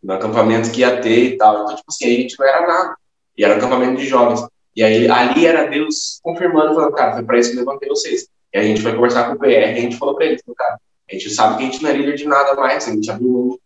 [0.00, 1.64] no acampamento que ia ter e tal.
[1.64, 2.96] Então, tipo assim, a gente não era nada.
[3.36, 4.46] E era um acampamento de jovens.
[4.76, 8.28] E aí, ali era Deus confirmando, falando, cara, foi para isso que eu levantei vocês.
[8.54, 10.78] E a gente foi conversar com o PR e a gente falou para eles, cara,
[11.10, 13.28] a gente sabe que a gente não é líder de nada mais, a gente abriu
[13.30, 13.58] mão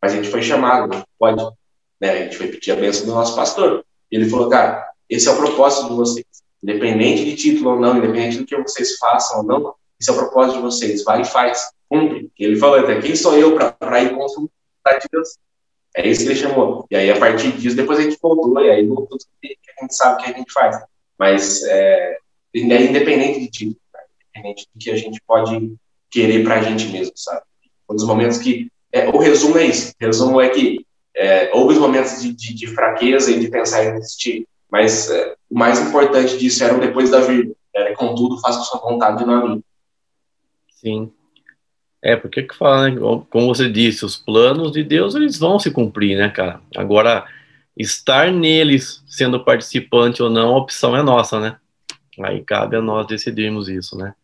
[0.00, 1.02] mas a gente foi chamado, né?
[1.18, 1.42] pode.
[2.00, 2.10] Né?
[2.10, 3.84] A gente foi pedir a bênção do nosso pastor.
[4.10, 6.26] E ele falou, cara, esse é o propósito de vocês.
[6.62, 10.16] Independente de título ou não, independente do que vocês façam ou não, esse é o
[10.16, 11.04] propósito de vocês.
[11.04, 12.30] Vai e faz, cumpre.
[12.38, 15.36] E ele falou até, quem sou eu para ir contra a vontade de Deus?
[15.96, 16.86] É isso que ele chamou.
[16.90, 19.82] E aí, a partir disso, depois a gente voltou, e aí voltou tudo que a
[19.82, 20.76] gente sabe que a gente faz.
[21.18, 22.18] Mas é,
[22.54, 24.04] é independente de título, cara.
[24.20, 25.74] independente do que a gente pode
[26.10, 27.42] querer para a gente mesmo, sabe?
[27.88, 28.70] Um dos momentos que.
[28.96, 29.92] É, o resumo é isso.
[30.00, 33.84] O resumo é que é, houve os momentos de, de, de, fraqueza e de pensar
[33.84, 37.54] em desistir, mas é, o mais importante disso era depois da vida.
[37.74, 39.62] Era, contudo, faça sua vontade, não a mim.
[40.70, 41.12] Sim.
[42.02, 42.96] É, porque que fala, né?
[43.28, 46.62] Como você disse, os planos de Deus, eles vão se cumprir, né, cara?
[46.74, 47.26] Agora,
[47.76, 51.56] estar neles, sendo participante ou não, a opção é nossa, né?
[52.22, 54.14] Aí cabe a nós decidirmos isso, né?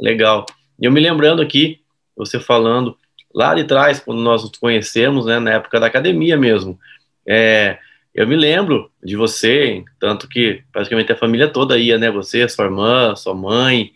[0.00, 0.44] Legal.
[0.80, 1.80] E eu me lembrando aqui,
[2.16, 2.96] você falando,
[3.38, 6.76] lá de trás, quando nós nos conhecemos, né, na época da academia mesmo,
[7.24, 7.78] é,
[8.12, 12.64] eu me lembro de você, tanto que praticamente a família toda ia, né, você, sua
[12.64, 13.92] irmã, sua mãe,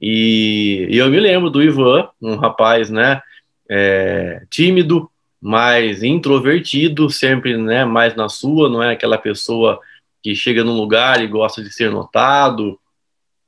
[0.00, 3.20] e, e eu me lembro do Ivan, um rapaz, né,
[3.68, 5.10] é, tímido,
[5.42, 9.80] mais introvertido, sempre, né, mais na sua, não é aquela pessoa
[10.22, 12.78] que chega num lugar e gosta de ser notado,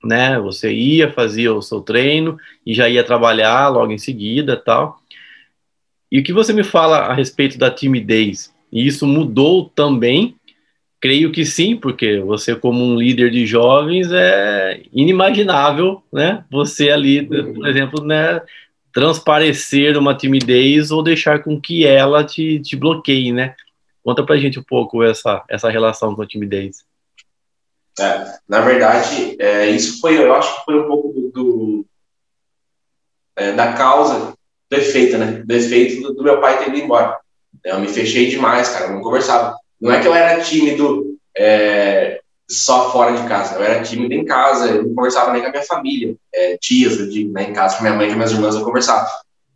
[0.04, 0.38] né?
[0.40, 5.00] Você ia, fazia o seu treino e já ia trabalhar logo em seguida, tal.
[6.10, 8.54] E o que você me fala a respeito da timidez?
[8.72, 10.36] E isso mudou também?
[11.00, 16.44] Creio que sim, porque você como um líder de jovens é inimaginável, né?
[16.50, 18.40] Você ali, por exemplo, né,
[18.92, 23.54] transparecer uma timidez ou deixar com que ela te, te bloqueie, né?
[24.02, 26.84] Conta pra gente um pouco essa, essa relação com a timidez.
[27.98, 31.86] É, na verdade, é, isso foi, eu acho que foi um pouco do, do
[33.36, 34.36] é, da causa
[34.70, 35.42] do efeito, né?
[35.44, 37.16] Do efeito do, do, meu pai ter ido embora.
[37.64, 39.56] Eu me fechei demais, cara, não conversava.
[39.80, 44.24] Não é que eu era tímido é, só fora de casa, eu era tímido em
[44.24, 47.52] casa, eu não conversava nem com a minha família, é, tias, eu digo, né, em
[47.52, 49.08] casa, com minha mãe, com minhas irmãs, eu conversava.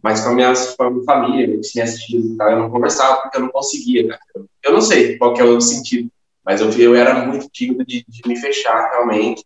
[0.03, 3.23] Mas com a minha, com a minha família, minhas tias e tal, eu não conversava
[3.23, 4.21] porque eu não conseguia, cara.
[4.63, 6.11] Eu não sei qual que é o sentido
[6.45, 9.45] mas eu, eu era muito tímido de, de me fechar realmente.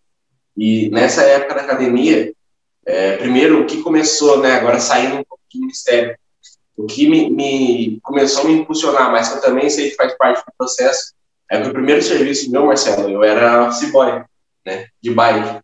[0.57, 2.33] E nessa época da academia,
[2.87, 6.17] é, primeiro, o que começou, né, agora saindo um pouco do ministério,
[6.77, 10.17] o que me, me, começou a me impulsionar, mas que eu também sei que faz
[10.17, 11.15] parte do processo,
[11.51, 14.25] é que o primeiro serviço meu, Marcelo, eu era office boy,
[14.67, 15.61] né, de bike.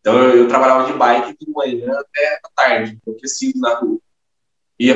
[0.00, 3.98] Então eu, eu, trabalhava de bike de manhã até a tarde, enlouquecido na rua.
[4.78, 4.90] E,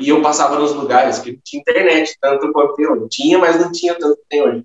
[0.00, 3.08] e, eu passava nos lugares que tinha internet, tanto quanto tem hoje.
[3.08, 4.64] Tinha, mas não tinha tanto tem hoje.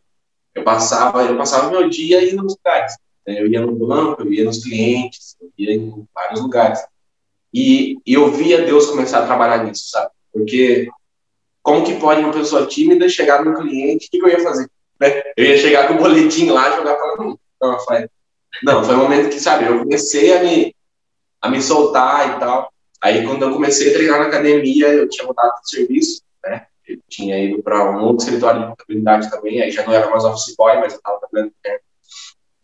[0.54, 2.94] Eu passava, eu passava meu dia indo nos lugares.
[3.26, 6.86] Eu ia no banco, eu ia nos clientes, eu ia em vários lugares.
[7.58, 10.12] E, e eu via Deus começar a trabalhar nisso, sabe?
[10.34, 10.90] Porque
[11.64, 14.70] como que pode uma pessoa tímida chegar no cliente, o que, que eu ia fazer?
[15.00, 15.22] Né?
[15.38, 17.38] Eu ia chegar com o boletim lá e jogar para mim.
[17.62, 18.10] Não, foi,
[18.62, 20.76] não, foi um momento que, sabe, eu comecei a me,
[21.42, 22.74] a me soltar e tal.
[23.02, 26.68] Aí, quando eu comecei a treinar na academia, eu tinha mudado de serviço, né?
[26.86, 30.26] eu tinha ido para um outro escritório de contabilidade também, aí já não era mais
[30.26, 31.84] office boy, mas eu estava trabalhando perto.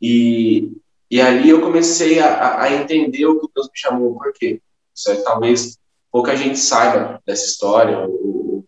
[0.02, 0.74] E,
[1.10, 4.60] e ali eu comecei a, a entender o que Deus me chamou, por quê?
[5.08, 5.78] É, talvez
[6.12, 8.66] pouca gente saiba dessa história, ou,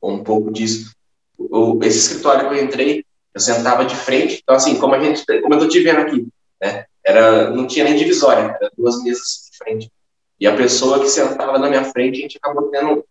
[0.00, 0.94] ou um pouco disso.
[1.38, 3.04] O, esse escritório que eu entrei,
[3.34, 6.28] eu sentava de frente, então assim, como a gente, como eu estou te vendo aqui,
[6.60, 6.84] né?
[7.02, 9.90] Era, não tinha nem divisória, era duas mesas de frente.
[10.38, 13.04] E a pessoa que sentava na minha frente, a gente acabou tendo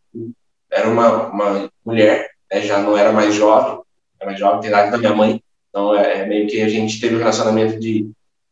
[0.72, 3.82] era uma, uma mulher, né, já não era mais jovem,
[4.20, 7.00] era mais jovem, tem idade da minha mãe, então é, é, meio que a gente
[7.00, 8.10] teve um relacionamento de,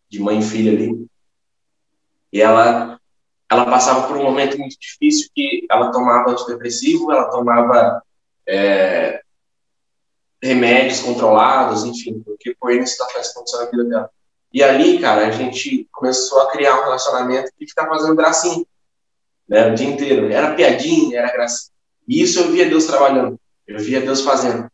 [0.10, 1.08] de mãe e filha ali.
[2.32, 2.97] E ela,
[3.50, 8.04] ela passava por um momento muito difícil que ela tomava antidepressivo, ela tomava
[8.48, 9.22] é,
[10.42, 14.10] remédios controlados, enfim, porque por situações que aconteceram na vida dela.
[14.54, 18.66] E ali, cara, a gente começou a criar um relacionamento que ficava fazendo gracinha,
[19.48, 20.32] né, o dia inteiro.
[20.32, 21.72] Era piadinha, era gracinha.
[22.08, 24.70] E isso eu via Deus trabalhando, eu via Deus fazendo.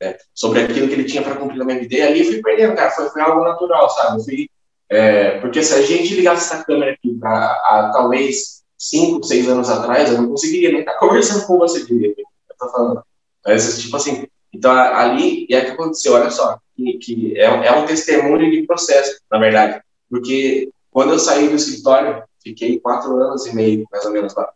[0.00, 1.94] Né, sobre aquilo que ele tinha para cumprir na minha vida.
[1.96, 4.18] E ali eu fui perdendo, cara, foi, foi algo natural, sabe?
[4.18, 4.50] Eu fui,
[4.88, 10.10] é, porque se a gente ligasse essa câmera aqui a, talvez cinco, seis anos atrás,
[10.10, 12.20] eu não conseguiria nem estar tá conversando com você direito.
[12.20, 13.02] Eu tô falando.
[13.44, 17.72] Mas, tipo assim, então ali, e é que aconteceu, olha só, que, que é, é
[17.72, 19.80] um testemunho de processo, na verdade.
[20.08, 24.48] Porque quando eu saí do escritório, fiquei quatro anos e meio, mais ou menos, lá.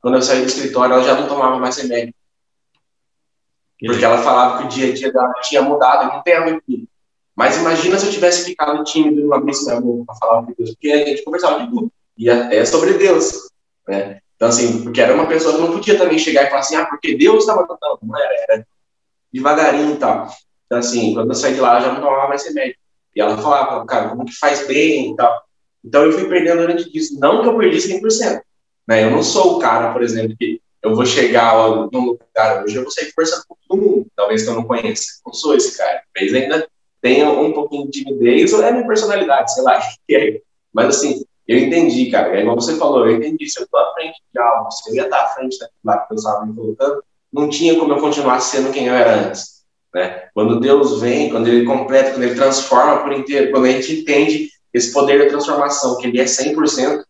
[0.00, 2.14] Quando eu saí do escritório, ela já não tomava mais remédio.
[3.80, 6.60] Porque ela falava que o dia a dia dela tinha mudado, não tem a ver
[6.62, 6.88] comigo.
[7.36, 10.52] Mas imagina se eu tivesse ficado tímido e não abrisse minha boca para falar com
[10.56, 13.50] Deus, porque a gente conversava de tudo, e até sobre Deus,
[13.88, 14.20] né?
[14.36, 16.86] Então, assim, porque era uma pessoa que não podia também chegar e falar assim, ah,
[16.86, 18.66] porque Deus estava tratando, não era, era
[19.32, 20.28] devagarinho e tal.
[20.66, 22.76] Então, assim, quando eu saí de lá, já não tomava mais remédio.
[23.14, 25.42] E ela falava, cara, como que faz bem e tal.
[25.84, 27.18] Então, eu fui perdendo durante isso.
[27.18, 28.40] Não que eu perdi 100%.
[28.88, 29.04] Né?
[29.04, 31.54] Eu não sou o cara, por exemplo, que eu vou chegar
[31.90, 35.06] num lugar hoje, eu vou sair conversando com todo mundo, talvez que eu não conheça.
[35.24, 36.02] Não sou esse cara.
[36.12, 36.68] Talvez ainda
[37.04, 39.78] tenha um pouquinho de timidez, ou é minha personalidade, sei lá.
[40.72, 42.34] Mas, assim, eu entendi, cara.
[42.34, 43.46] É igual você falou, eu entendi.
[43.46, 46.12] Se eu estou à frente de algo, se eu ia estar à frente daquilo que
[46.14, 49.64] eu estava me colocando, não tinha como eu continuar sendo quem eu era antes.
[49.94, 50.28] Né?
[50.32, 54.48] Quando Deus vem, quando Ele completa, quando Ele transforma por inteiro, quando a gente entende
[54.72, 57.04] esse poder da transformação, que Ele é 100%,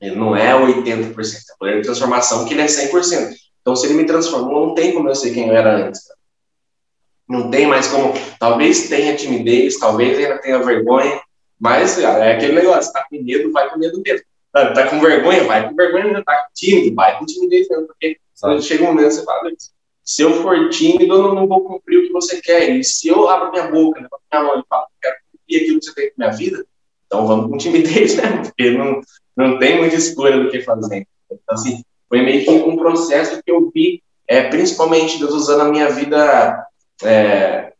[0.00, 3.34] ele não é 80%, é o poder de transformação que ele é 100%.
[3.62, 6.02] Então, se ele me transformou, não tem como eu ser quem eu era antes.
[7.28, 8.14] Não tem mais como.
[8.38, 11.20] Talvez tenha timidez, talvez ainda tenha vergonha,
[11.58, 14.24] mas, cara, é aquele negócio: tá com medo, vai com medo mesmo.
[14.52, 18.62] Tá, tá com vergonha, vai com vergonha, tá tímido, vai com timidez mesmo, porque quando
[18.62, 19.50] chega um momento você fala
[20.06, 22.70] se eu for tímido, eu não, vou cumprir o que você quer.
[22.70, 25.86] E se eu abro minha boca, né, minha mão e falo, quero cumprir aquilo que
[25.86, 26.64] você tem na minha vida,
[27.06, 28.42] então vamos com timidez, né?
[28.44, 29.00] Porque não,
[29.36, 31.08] não tem muita escolha do que fazer.
[31.26, 35.70] Então, assim, foi meio que um processo que eu vi, é, principalmente Deus usando a
[35.70, 36.64] minha vida
[37.02, 37.72] é,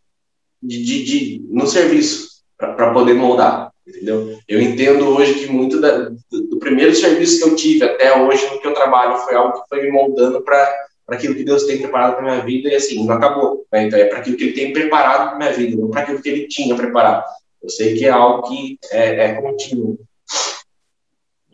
[0.62, 4.38] de, de, de, no serviço, para poder moldar, entendeu?
[4.48, 8.60] Eu entendo hoje que muito da, do, primeiro serviço que eu tive até hoje no
[8.60, 12.14] que eu trabalho foi algo que foi me moldando para aquilo que Deus tem preparado
[12.14, 13.66] para minha vida e assim, não acabou.
[13.72, 13.86] Né?
[13.86, 16.28] Então é para aquilo que Ele tem preparado para minha vida, não para aquilo que
[16.28, 17.24] Ele tinha preparado.
[17.62, 19.98] Eu sei que é algo que é, é contínuo.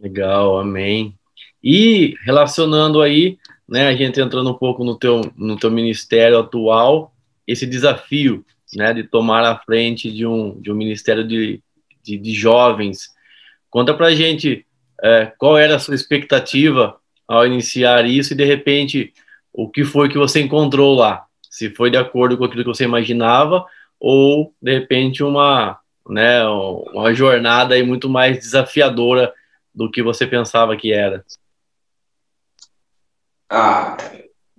[0.01, 1.15] Legal, amém.
[1.63, 7.12] E relacionando aí, né, a gente entrando um pouco no teu, no teu ministério atual,
[7.53, 11.63] esse desafio, né, de tomar a frente de um, de um ministério de,
[12.03, 13.11] de, de jovens.
[13.71, 14.67] Conta pra gente
[15.03, 19.13] é, qual era a sua expectativa ao iniciar isso e, de repente,
[19.53, 21.27] o que foi que você encontrou lá?
[21.51, 23.65] Se foi de acordo com aquilo que você imaginava
[24.01, 29.33] ou, de repente, uma, né, uma jornada aí muito mais desafiadora
[29.75, 31.25] do que você pensava que era?
[33.49, 33.97] Ah,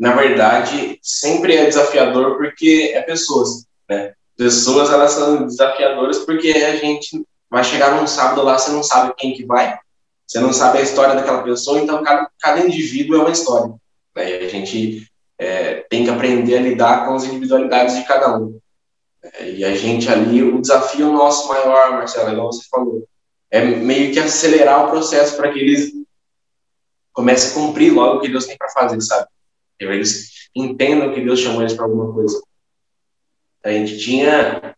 [0.03, 4.13] na verdade, sempre é desafiador porque é pessoas, né?
[4.35, 9.13] Pessoas, elas são desafiadoras porque a gente vai chegar num sábado lá, você não sabe
[9.17, 9.79] quem que vai,
[10.27, 13.73] você não sabe a história daquela pessoa, então cada, cada indivíduo é uma história.
[14.13, 14.41] Né?
[14.41, 15.07] E a gente
[15.39, 18.59] é, tem que aprender a lidar com as individualidades de cada um.
[19.23, 23.07] É, e a gente ali, o desafio nosso maior, Marcelo, igual você falou,
[23.49, 25.93] é meio que acelerar o processo para que eles
[27.13, 29.27] comecem a cumprir logo o que Deus tem para fazer, sabe?
[29.87, 32.41] Que eles entendam que Deus chamou eles para alguma coisa.
[33.63, 34.75] A gente tinha.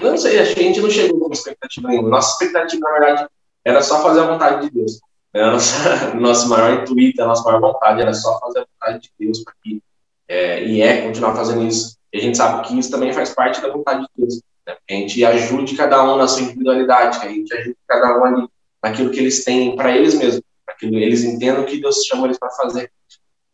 [0.00, 2.08] Não sei, acho que a gente não chegou com expectativa nenhuma.
[2.08, 3.28] Nossa expectativa, na verdade,
[3.64, 5.00] era só fazer a vontade de Deus.
[5.34, 9.10] A nossa, nosso maior intuito, a nossa maior vontade era só fazer a vontade de
[9.18, 9.82] Deus para que.
[10.28, 11.96] É, e é continuar fazendo isso.
[12.12, 14.40] E a gente sabe que isso também faz parte da vontade de Deus.
[14.66, 14.76] Né?
[14.86, 18.24] Que a gente ajude cada um na sua individualidade, que a gente ajude cada um
[18.24, 18.48] ali
[18.82, 20.42] naquilo que eles têm para eles mesmos,
[20.78, 22.90] que eles entendam que Deus chamou eles para fazer.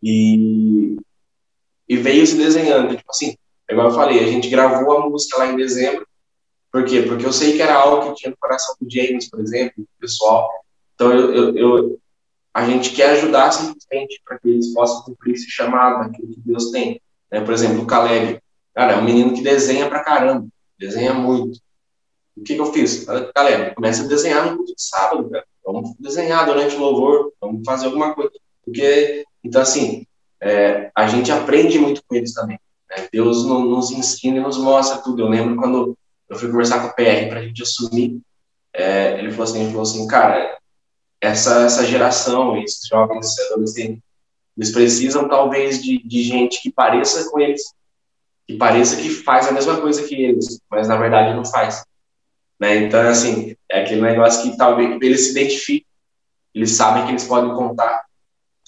[0.02, 0.96] E,
[1.88, 3.36] e veio se desenhando, tipo assim,
[3.68, 6.06] igual eu falei, a gente gravou a música lá em dezembro,
[6.70, 7.02] por quê?
[7.02, 9.88] Porque eu sei que era algo que tinha no coração do James, por exemplo, do
[9.98, 10.50] pessoal.
[10.94, 12.00] Então, eu, eu, eu
[12.52, 16.70] a gente quer ajudar simplesmente para que eles possam cumprir esse chamado, aquilo que Deus
[16.70, 17.00] tem.
[17.30, 17.40] Né?
[17.40, 18.40] Por exemplo, o Caleb,
[18.74, 21.58] cara, é um menino que desenha pra caramba desenha muito.
[22.36, 23.04] O que, que eu fiz?
[23.34, 25.44] Galera, começa a desenhar no sábado, cara.
[25.64, 28.32] Vamos desenhar durante o louvor, vamos fazer alguma coisa.
[28.64, 30.06] Porque, então, assim,
[30.40, 32.58] é, a gente aprende muito com eles também.
[32.90, 33.08] Né?
[33.12, 35.22] Deus no, nos ensina e nos mostra tudo.
[35.22, 35.96] Eu lembro quando
[36.28, 38.20] eu fui conversar com o PR para a gente assumir,
[38.72, 40.58] é, ele falou assim, ele falou assim, cara,
[41.20, 44.02] essa, essa geração, esses jovens, adolescentes,
[44.56, 47.62] eles precisam talvez de, de gente que pareça com eles,
[48.46, 51.84] que pareça que faz a mesma coisa que eles, mas na verdade não faz.
[52.58, 52.76] Né?
[52.78, 55.86] Então, assim, é aquele negócio que talvez eles se identifiquem,
[56.54, 58.07] eles sabem que eles podem contar.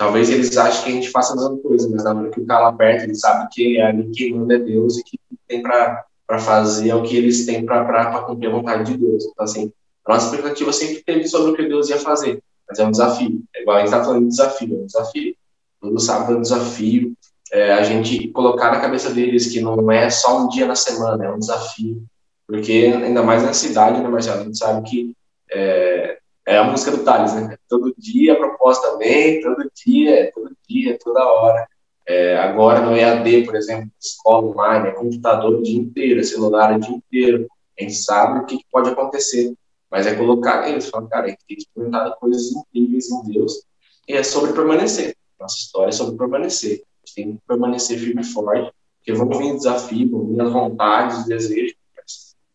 [0.01, 2.47] Talvez eles achem que a gente faça a mesma coisa, mas na hora que o
[2.47, 5.63] cara lá perto, eles sabem que é ali quem manda é Deus e que tem
[5.63, 6.07] para
[6.39, 9.25] fazer é o que eles têm para cumprir a vontade de Deus.
[9.27, 9.71] Então, assim,
[10.07, 13.43] a nossa expectativa sempre teve sobre o que Deus ia fazer, mas é um desafio.
[13.55, 15.37] É igual a gente está falando de desafio, é um desafio.
[15.83, 17.13] Todo sábado é um desafio,
[17.53, 21.27] é, a gente colocar na cabeça deles que não é só um dia na semana,
[21.27, 22.03] é um desafio.
[22.47, 24.41] Porque, ainda mais na cidade, né, Marcelo?
[24.41, 25.15] A gente sabe que
[25.53, 27.57] é, é a música do Thales, né?
[27.69, 31.69] Todo dia a proposta vem, todo dia, todo dia, toda hora.
[32.07, 36.77] É, agora no EAD, por exemplo, escola online, é computador o dia inteiro, é celular
[36.77, 37.47] o dia inteiro.
[37.79, 39.55] A gente sabe o que, pode acontecer,
[39.91, 43.65] mas é colocar eles, falar, cara, a gente tem que experimentar coisas incríveis em Deus,
[44.09, 45.17] e é sobre permanecer.
[45.39, 46.83] Nossa história é sobre permanecer.
[46.83, 50.53] A gente tem que permanecer firme e forte, porque vão vir desafios, vão vir as
[50.53, 51.77] vontades, os desejos.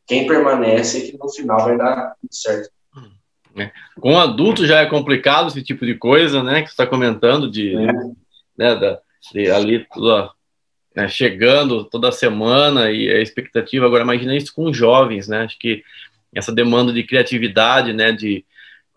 [0.06, 2.70] Quem permanece é que no final vai dar tudo certo.
[3.56, 3.72] É.
[4.00, 6.62] Com adulto já é complicado esse tipo de coisa, né?
[6.62, 7.94] Que você está comentando de, é.
[8.58, 9.00] né, da,
[9.32, 10.30] de ali toda,
[10.94, 13.86] né, chegando toda semana e a expectativa.
[13.86, 15.44] Agora imagina isso com jovens, né?
[15.44, 15.84] Acho que
[16.34, 18.12] essa demanda de criatividade, né?
[18.12, 18.46] De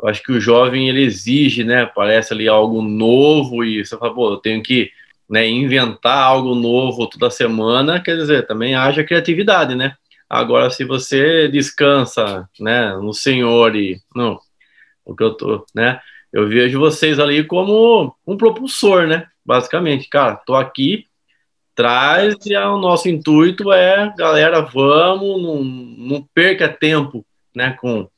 [0.01, 1.87] eu acho que o jovem ele exige, né?
[1.87, 4.91] Parece ali algo novo e você fala, pô, eu tenho que
[5.29, 8.01] né, inventar algo novo toda semana.
[8.01, 9.97] Quer dizer, também haja criatividade, né?
[10.29, 14.39] Agora, se você descansa, né, no Senhor e não,
[15.15, 16.01] que eu tô, né?
[16.33, 19.27] Eu vejo vocês ali como um propulsor, né?
[19.45, 21.07] Basicamente, cara, tô aqui,
[21.75, 27.77] traz e o nosso intuito é, galera, vamos, não, não perca tempo, né?
[27.81, 28.09] Com,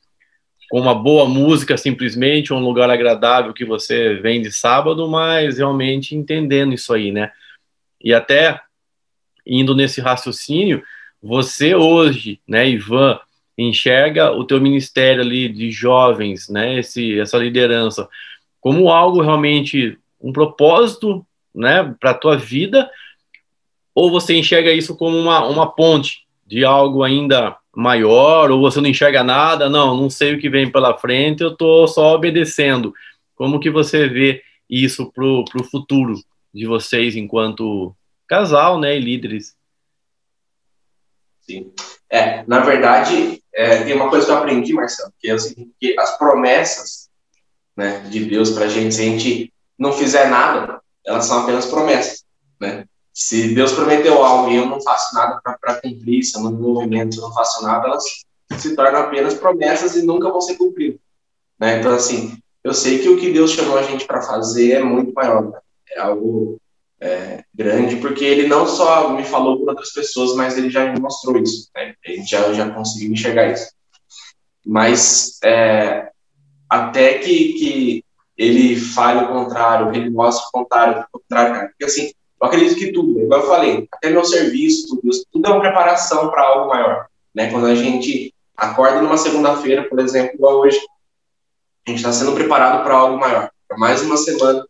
[0.69, 6.15] com uma boa música simplesmente, um lugar agradável que você vem de sábado, mas realmente
[6.15, 7.31] entendendo isso aí, né?
[8.03, 8.59] E até
[9.45, 10.83] indo nesse raciocínio,
[11.21, 13.19] você hoje, né, Ivan,
[13.63, 18.07] enxerga o teu ministério ali de jovens, né, esse, essa liderança,
[18.59, 22.89] como algo realmente um propósito, né, para a tua vida,
[23.93, 28.89] ou você enxerga isso como uma, uma ponte de algo ainda maior, ou você não
[28.89, 32.93] enxerga nada, não, não sei o que vem pela frente, eu estou só obedecendo.
[33.35, 36.15] Como que você vê isso para o futuro
[36.53, 37.95] de vocês enquanto
[38.27, 39.55] casal, né, e líderes?
[41.51, 41.73] Sim.
[42.09, 45.97] É, na verdade, é, tem uma coisa que eu aprendi, Marcelo, que é seguinte, que
[45.99, 47.09] as promessas
[47.75, 51.65] né, de Deus para a gente, se a gente não fizer nada, elas são apenas
[51.65, 52.23] promessas,
[52.59, 52.85] né?
[53.13, 56.61] Se Deus prometeu algo e eu não faço nada para cumprir, se eu não me
[56.61, 58.03] movimento, eu não faço nada, elas
[58.57, 60.99] se tornam apenas promessas e nunca vão ser cumpridas,
[61.59, 61.79] né?
[61.79, 65.13] Então, assim, eu sei que o que Deus chamou a gente para fazer é muito
[65.13, 65.59] maior, né?
[65.89, 66.60] é algo
[67.01, 70.99] é, grande, porque ele não só me falou com outras pessoas, mas ele já me
[70.99, 71.95] mostrou isso, né?
[72.05, 73.71] Gente já, já conseguiu enxergar isso.
[74.63, 76.11] Mas é,
[76.69, 78.05] até que, que
[78.37, 81.67] ele fale o contrário, ele mostre o contrário, o contrário, cara.
[81.69, 85.49] Porque assim, eu acredito que tudo, igual eu falei, até meu serviço, tudo, tudo é
[85.49, 87.49] uma preparação para algo maior, né?
[87.49, 90.79] Quando a gente acorda numa segunda-feira, por exemplo, igual hoje,
[91.87, 94.63] a gente está sendo preparado para algo maior, para mais uma semana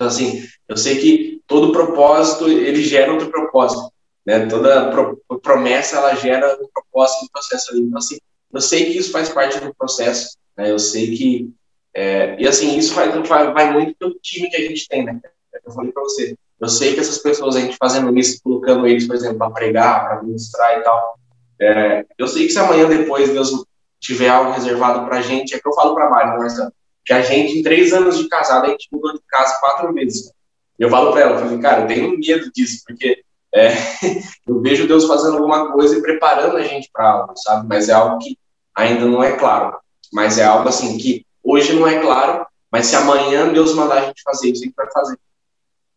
[0.00, 3.92] então, assim, eu sei que todo propósito, ele gera outro propósito,
[4.24, 4.46] né?
[4.46, 7.82] Toda pro, promessa, ela gera um propósito no processo ali.
[7.82, 8.16] Então, assim,
[8.50, 10.70] eu sei que isso faz parte do processo, né?
[10.70, 11.52] Eu sei que...
[11.92, 13.10] É, e, assim, isso vai,
[13.52, 15.20] vai, muito pelo time que a gente tem, né?
[15.66, 16.34] Eu falei para você.
[16.58, 20.08] Eu sei que essas pessoas, a gente fazendo isso, colocando eles, por exemplo, para pregar,
[20.08, 21.18] para ministrar e tal,
[21.60, 23.66] é, eu sei que se amanhã depois Deus
[24.00, 26.72] tiver algo reservado para a gente, é que eu falo para Mário, Marcelo,
[27.04, 30.32] que a gente, em três anos de casado, a gente mudou de casa quatro vezes.
[30.78, 33.22] Eu falo para ela, eu falei, cara, eu tenho medo disso, porque
[33.54, 33.72] é,
[34.46, 37.66] eu vejo Deus fazendo alguma coisa e preparando a gente para algo, sabe?
[37.68, 38.38] Mas é algo que
[38.74, 39.78] ainda não é claro.
[40.12, 44.06] Mas é algo assim que hoje não é claro, mas se amanhã Deus mandar a
[44.06, 45.18] gente fazer isso, a gente vai fazer.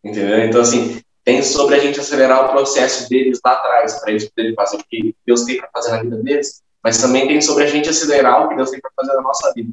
[0.04, 0.46] Entendeu?
[0.46, 4.56] Então, assim, tem sobre a gente acelerar o processo deles lá atrás, para eles poderem
[4.56, 7.68] fazer o que Deus tem para fazer na vida deles, mas também tem sobre a
[7.68, 9.72] gente acelerar o que Deus tem para fazer na nossa vida.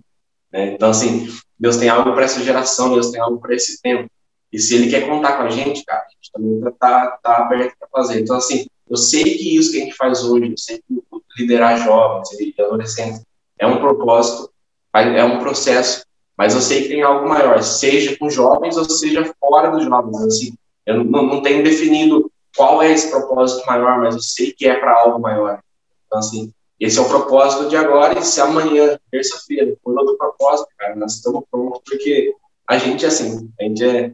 [0.52, 0.72] Né?
[0.72, 1.28] Então, assim,
[1.58, 4.10] Deus tem algo para essa geração, Deus tem algo para esse tempo.
[4.52, 7.36] E se Ele quer contar com a gente, cara, a gente também está tá, tá
[7.44, 8.20] aberto para fazer.
[8.20, 11.02] Então, assim, eu sei que isso que a gente faz hoje, eu sei que
[11.38, 13.22] liderar jovens e adolescentes
[13.58, 14.50] é um propósito,
[14.92, 16.04] é um processo,
[16.36, 20.18] mas eu sei que tem algo maior, seja com jovens ou seja fora dos jovens.
[20.22, 20.54] Assim,
[20.86, 24.74] eu não, não tenho definido qual é esse propósito maior, mas eu sei que é
[24.74, 25.60] para algo maior.
[26.06, 30.68] Então, assim, esse é o propósito de agora, e se amanhã, terça-feira, for outro propósito,
[30.78, 32.34] cara, nós estamos prontos, porque
[32.66, 34.12] a gente, assim, a gente é,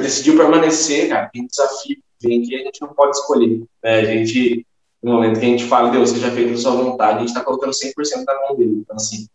[0.00, 4.00] decidiu permanecer, cara, tem desafio vem que a gente não pode escolher, né?
[4.00, 4.66] A gente,
[5.02, 7.44] no momento que a gente fala, Deus, seja feito a sua vontade, a gente está
[7.44, 8.78] colocando 100% da mão dele.
[8.80, 9.28] Então, assim,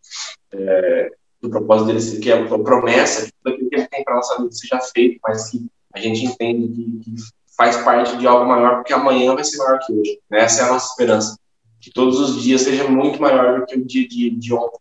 [0.51, 1.11] é,
[1.41, 4.37] o propósito dele, que é a promessa, que tudo aquilo que ele tem para nossa
[4.37, 7.15] vida seja feito, mas que a gente entende que, que
[7.55, 10.19] faz parte de algo maior, porque amanhã vai ser maior que hoje.
[10.29, 10.39] Né?
[10.39, 11.37] Essa é a nossa esperança
[11.83, 14.79] que todos os dias seja muito maior do que o dia de, de ontem.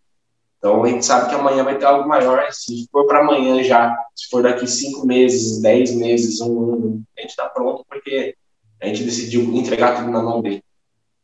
[0.56, 2.46] Então a gente sabe que amanhã vai ter algo maior.
[2.52, 7.20] Se for para amanhã já, se for daqui cinco meses, dez meses, um ano, a
[7.20, 8.36] gente está pronto porque
[8.80, 10.62] a gente decidiu entregar tudo na mão dele.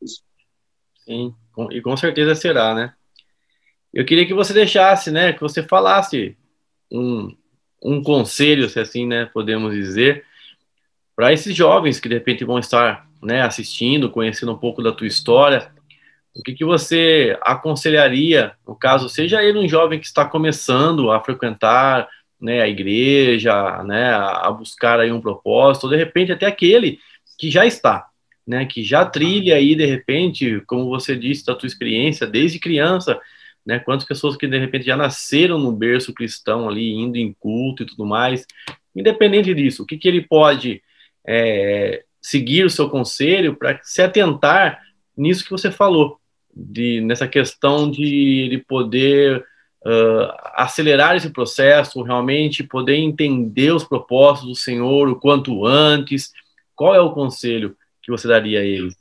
[0.03, 0.21] Isso.
[1.05, 1.33] Sim,
[1.71, 2.93] e com certeza será, né?
[3.95, 6.37] Eu queria que você deixasse, né, que você falasse
[6.91, 7.35] um,
[7.81, 10.25] um conselho, se assim, né, podemos dizer,
[11.15, 15.07] para esses jovens que de repente vão estar né, assistindo, conhecendo um pouco da tua
[15.07, 15.71] história,
[16.35, 21.23] o que, que você aconselharia, no caso, seja ele um jovem que está começando a
[21.23, 22.09] frequentar
[22.41, 27.01] né, a igreja, né, a buscar aí um propósito, ou de repente até aquele
[27.37, 28.07] que já está,
[28.47, 33.21] né, que já trilha aí de repente, como você disse da tua experiência desde criança,
[33.67, 37.83] né, quantas pessoas que de repente já nasceram no berço cristão ali, indo em culto
[37.83, 38.47] e tudo mais,
[38.95, 40.81] independente disso, o que, que ele pode
[41.27, 44.81] é, seguir o seu conselho para se atentar
[45.17, 46.19] nisso que você falou,
[46.55, 49.45] de, nessa questão de, de poder
[49.85, 56.33] uh, acelerar esse processo, realmente poder entender os propósitos do Senhor o quanto antes.
[56.75, 58.93] Qual é o conselho que você daria a ele?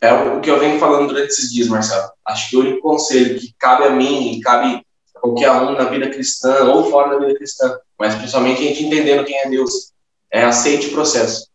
[0.00, 2.08] É o que eu venho falando durante esses dias, Marcelo.
[2.24, 4.80] Acho que o único conselho que cabe a mim e cabe
[5.14, 8.84] a qualquer um na vida cristã ou fora da vida cristã, mas principalmente a gente
[8.84, 9.92] entendendo quem é Deus,
[10.30, 11.48] é aceite o processo.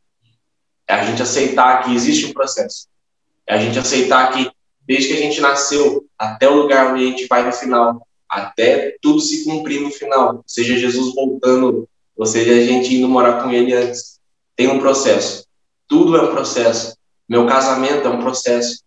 [0.88, 2.88] É a gente aceitar que existe um processo.
[3.48, 4.50] É a gente aceitar que
[4.86, 8.96] desde que a gente nasceu até o lugar onde a gente vai no final, até
[9.02, 13.52] tudo se cumprir no final, seja Jesus voltando, ou seja a gente indo morar com
[13.52, 14.20] ele antes,
[14.56, 15.46] tem um processo.
[15.88, 16.96] Tudo é um processo.
[17.28, 18.84] Meu casamento é um processo.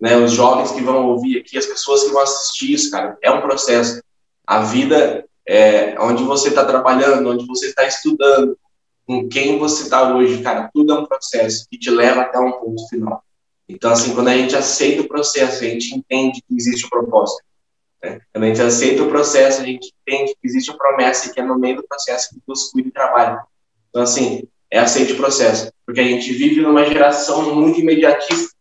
[0.00, 0.16] Né?
[0.16, 3.40] Os jovens que vão ouvir aqui, as pessoas que vão assistir isso, cara, é um
[3.40, 4.02] processo.
[4.46, 8.56] A vida é onde você está trabalhando, onde você está estudando,
[9.06, 12.52] com quem você está hoje, cara, tudo é um processo que te leva até um
[12.52, 13.22] ponto final.
[13.68, 17.42] Então, assim, quando a gente aceita o processo, a gente entende que existe um propósito.
[18.02, 18.20] Né?
[18.32, 21.40] Quando a gente aceita o processo, a gente entende que existe uma promessa e que
[21.40, 23.42] é no meio do processo que Deus cuida e trabalha.
[23.88, 25.72] Então, assim, é aceite o processo.
[25.86, 28.54] Porque a gente vive numa geração muito imediatista.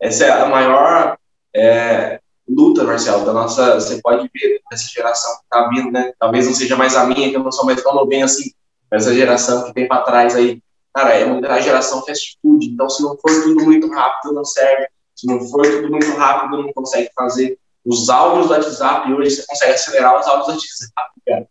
[0.00, 1.18] Essa é a maior
[1.54, 3.74] é, luta, Marcelo, da nossa.
[3.74, 6.12] Você pode ver dessa geração que está vindo, né?
[6.18, 8.50] Talvez não seja mais a minha, que eu não sou mais tão novinho assim,
[8.90, 10.62] essa geração que tem para trás aí,
[10.94, 12.66] cara, é uma geração fast food.
[12.66, 14.88] Então, se não for tudo muito rápido, não serve.
[15.14, 17.58] Se não for tudo muito rápido, não consegue fazer.
[17.84, 21.48] Os áudios do WhatsApp, hoje você consegue acelerar os áudios do WhatsApp, cara.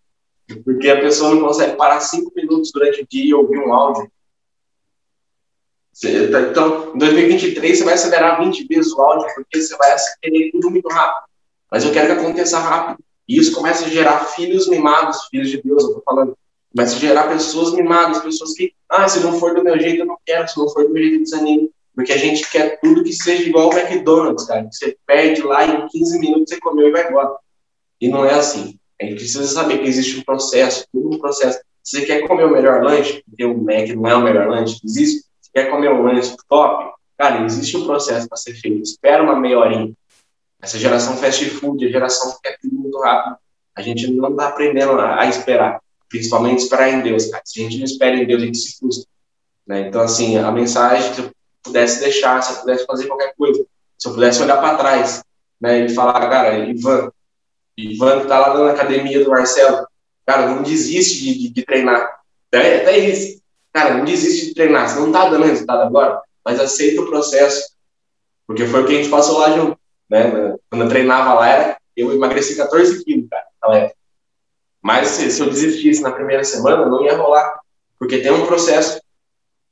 [0.64, 4.10] Porque a pessoa não consegue parar cinco minutos durante o dia e ouvir um áudio.
[6.32, 10.52] Tá, então, em 2023, você vai acelerar 20 vezes o áudio, porque você vai querer
[10.52, 11.28] tudo muito rápido.
[11.72, 13.04] Mas eu quero que aconteça rápido.
[13.28, 16.38] E isso começa a gerar filhos mimados, filhos de Deus, eu tô falando
[16.78, 20.06] vai se gerar pessoas mimadas, pessoas que, ah, se não for do meu jeito, eu
[20.06, 21.72] não quero, se não for do meu jeito, eu desanimo.
[21.96, 24.70] Porque a gente quer tudo que seja igual ao McDonald's, cara.
[24.72, 27.36] Você perde lá em 15 minutos, você comeu e vai embora.
[28.00, 28.78] E não é assim.
[29.02, 31.60] A gente precisa saber que existe um processo, tudo um processo.
[31.82, 34.80] Se você quer comer o melhor lanche, porque o Mac não é o melhor lanche
[34.80, 38.84] que existe, você quer comer um lanche top, cara, existe um processo para ser feito.
[38.84, 39.92] Espera uma meia horinha.
[40.62, 43.38] Essa geração fast food, a geração que quer tudo muito rápido,
[43.76, 47.44] a gente não está aprendendo a esperar principalmente esperar em Deus, cara.
[47.46, 49.10] Se a gente não espera em Deus, a gente se frustra.
[49.66, 49.88] Né?
[49.88, 51.32] Então, assim, a mensagem, se eu
[51.62, 53.66] pudesse deixar, se eu pudesse fazer qualquer coisa,
[53.98, 55.24] se eu pudesse olhar para trás,
[55.60, 57.12] né, e falar, cara, Ivan,
[57.78, 59.88] Ivan que tá lá na academia do Marcelo,
[60.26, 62.20] cara, não desiste de, de, de treinar.
[62.48, 63.42] Até, até isso.
[63.74, 64.90] Cara, não desiste de treinar.
[64.90, 67.76] Você não tá dando resultado agora, mas aceita o processo.
[68.46, 69.78] Porque foi o que a gente passou lá junto.
[70.10, 70.56] Né?
[70.70, 73.97] Quando eu treinava lá, era, eu emagreci 14 quilos, cara, naquela época.
[74.82, 77.60] Mas se, se eu desistisse na primeira semana, não ia rolar,
[78.00, 79.02] porque tem um processo.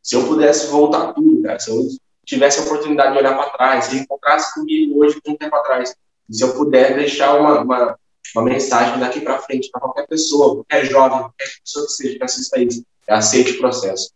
[0.01, 1.87] Se eu pudesse voltar tudo, cara, se eu
[2.25, 5.95] tivesse a oportunidade de olhar para trás, se encontrasse comigo hoje, um tempo atrás,
[6.29, 7.99] se eu puder deixar uma, uma,
[8.35, 12.23] uma mensagem daqui para frente para qualquer pessoa, qualquer jovem, qualquer pessoa que seja que
[12.23, 14.11] assista isso, aceite o processo.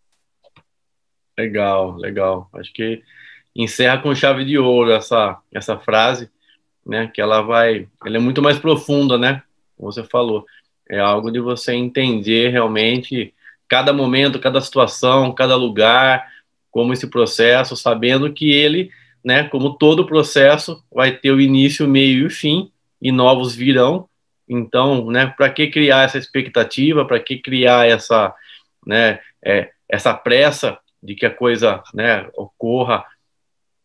[1.38, 2.50] Legal, legal.
[2.54, 3.02] Acho que
[3.56, 6.30] encerra com chave de ouro essa, essa frase,
[6.86, 7.10] né?
[7.14, 9.42] Que ela vai, ela é muito mais profunda, né?
[9.78, 10.46] Como você falou.
[10.90, 13.34] É algo de você entender realmente
[13.68, 16.28] cada momento, cada situação, cada lugar,
[16.72, 18.92] como esse processo, sabendo que ele,
[19.24, 22.72] né, como todo processo, vai ter o início, o meio e o fim,
[23.02, 24.10] e novos virão.
[24.48, 28.34] Então, né, para que criar essa expectativa, para que criar essa,
[28.86, 33.06] né, é, essa pressa de que a coisa, né, ocorra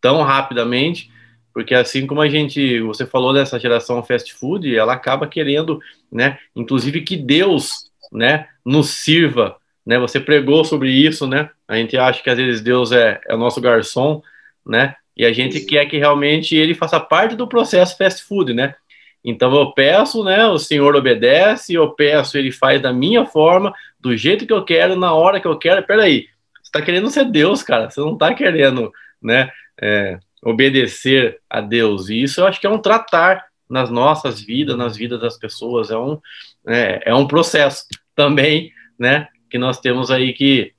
[0.01, 1.11] tão rapidamente,
[1.55, 5.81] porque assim como a gente, você falou dessa geração fast food, ela acaba querendo,
[6.11, 11.97] né, inclusive que Deus, né, nos sirva, né, você pregou sobre isso, né, a gente
[11.97, 14.21] acha que às vezes Deus é, é o nosso garçom,
[14.67, 15.67] né, e a gente isso.
[15.69, 18.75] quer que realmente ele faça parte do processo fast food, né,
[19.23, 24.17] então eu peço, né, o Senhor obedece, eu peço, ele faz da minha forma, do
[24.17, 26.27] jeito que eu quero, na hora que eu quero, peraí,
[26.61, 28.93] você está querendo ser Deus, cara, você não está querendo,
[29.23, 32.09] né, é, obedecer a Deus.
[32.09, 35.91] E isso eu acho que é um tratar nas nossas vidas, nas vidas das pessoas,
[35.91, 36.21] é um,
[36.67, 39.29] é, é um processo também, né?
[39.55, 40.73] que nós temos aí que,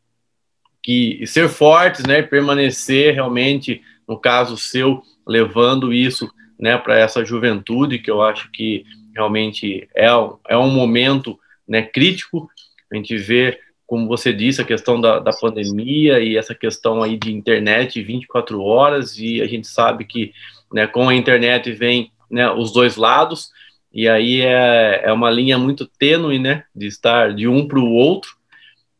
[0.83, 7.99] que ser fortes, né, permanecer realmente, no caso seu, levando isso, né, para essa juventude,
[7.99, 8.85] que eu acho que
[9.15, 10.07] realmente é,
[10.49, 12.49] é um momento, né, crítico,
[12.91, 17.17] a gente vê como você disse, a questão da, da pandemia e essa questão aí
[17.17, 20.33] de internet 24 horas, e a gente sabe que
[20.73, 23.49] né, com a internet vem né, os dois lados,
[23.93, 27.91] e aí é, é uma linha muito tênue, né, de estar de um para o
[27.91, 28.31] outro,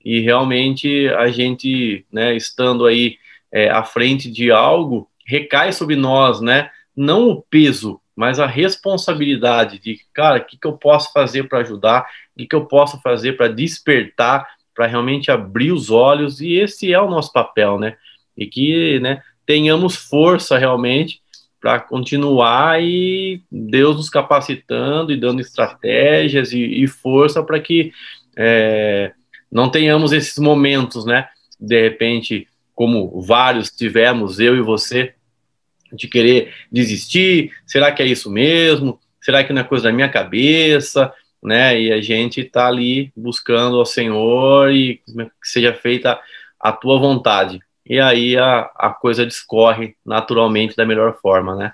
[0.04, 3.18] e realmente a gente, né, estando aí
[3.52, 9.80] é, à frente de algo, recai sobre nós, né, não o peso, mas a responsabilidade
[9.80, 13.02] de, cara, o que, que eu posso fazer para ajudar, o que, que eu posso
[13.02, 17.96] fazer para despertar para realmente abrir os olhos, e esse é o nosso papel, né?
[18.38, 21.22] E que né, tenhamos força realmente
[21.62, 27.92] para continuar e Deus nos capacitando e dando estratégias e, e força para que
[28.38, 29.14] é,
[29.52, 31.28] não tenhamos esses momentos, né?
[31.60, 35.14] De repente, como vários tivemos, eu e você,
[35.94, 39.00] de querer desistir, será que é isso mesmo?
[39.22, 41.12] Será que não é coisa da minha cabeça?
[41.46, 41.80] Né?
[41.80, 46.20] E a gente está ali buscando ao Senhor e que seja feita
[46.60, 47.60] a tua vontade.
[47.86, 51.74] E aí a, a coisa discorre naturalmente da melhor forma, né?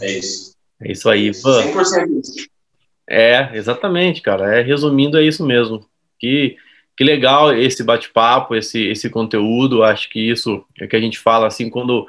[0.00, 0.54] É isso.
[0.80, 1.30] É isso aí.
[1.30, 2.48] 100% isso.
[3.08, 4.58] É, exatamente, cara.
[4.58, 5.86] É, resumindo, é isso mesmo.
[6.18, 6.56] Que,
[6.96, 9.82] que legal esse bate-papo, esse, esse conteúdo.
[9.82, 12.06] Acho que isso é que a gente fala assim, quando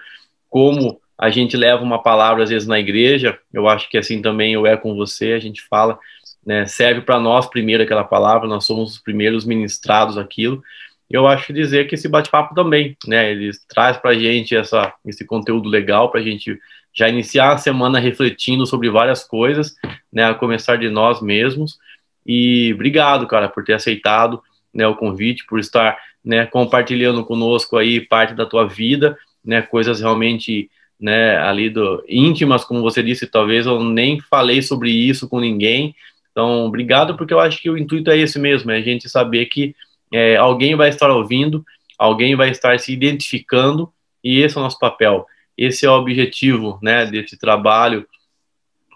[0.49, 4.53] como a gente leva uma palavra às vezes na igreja, eu acho que assim também
[4.53, 5.97] eu é com você, a gente fala
[6.45, 10.63] né, serve para nós primeiro aquela palavra, nós somos os primeiros ministrados aquilo.
[11.09, 15.25] Eu acho dizer que esse bate-papo também, né, ele traz para a gente essa, esse
[15.25, 16.59] conteúdo legal para a gente
[16.93, 19.75] já iniciar a semana refletindo sobre várias coisas,
[20.11, 21.77] né, a começar de nós mesmos.
[22.25, 24.41] E obrigado, cara, por ter aceitado
[24.73, 29.99] né, o convite, por estar né, compartilhando conosco aí parte da tua vida, né, coisas
[29.99, 30.69] realmente
[30.99, 35.93] né, ali do íntimas, como você disse, talvez eu nem falei sobre isso com ninguém,
[36.33, 39.45] então, obrigado, porque eu acho que o intuito é esse mesmo, é a gente saber
[39.45, 39.75] que
[40.11, 41.63] é, alguém vai estar ouvindo,
[41.97, 45.27] alguém vai estar se identificando, e esse é o nosso papel.
[45.55, 48.07] Esse é o objetivo, né, desse trabalho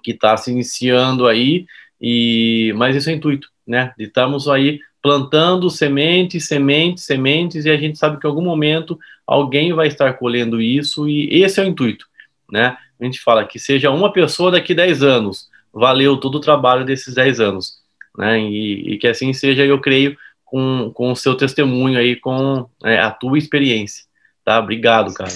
[0.04, 1.68] que está se iniciando aí,
[2.02, 7.70] e mas esse é o intuito, né, de estarmos aí plantando sementes, sementes, sementes, e
[7.70, 11.64] a gente sabe que em algum momento alguém vai estar colhendo isso, e esse é
[11.64, 12.08] o intuito,
[12.52, 16.86] né, a gente fala que seja uma pessoa daqui 10 anos, valeu todo o trabalho
[16.86, 17.80] desses 10 anos,
[18.17, 18.39] né?
[18.39, 22.99] E, e, que assim seja, eu creio, com, com o seu testemunho aí, com é,
[22.99, 24.05] a tua experiência,
[24.43, 24.59] tá?
[24.59, 25.34] Obrigado, cara.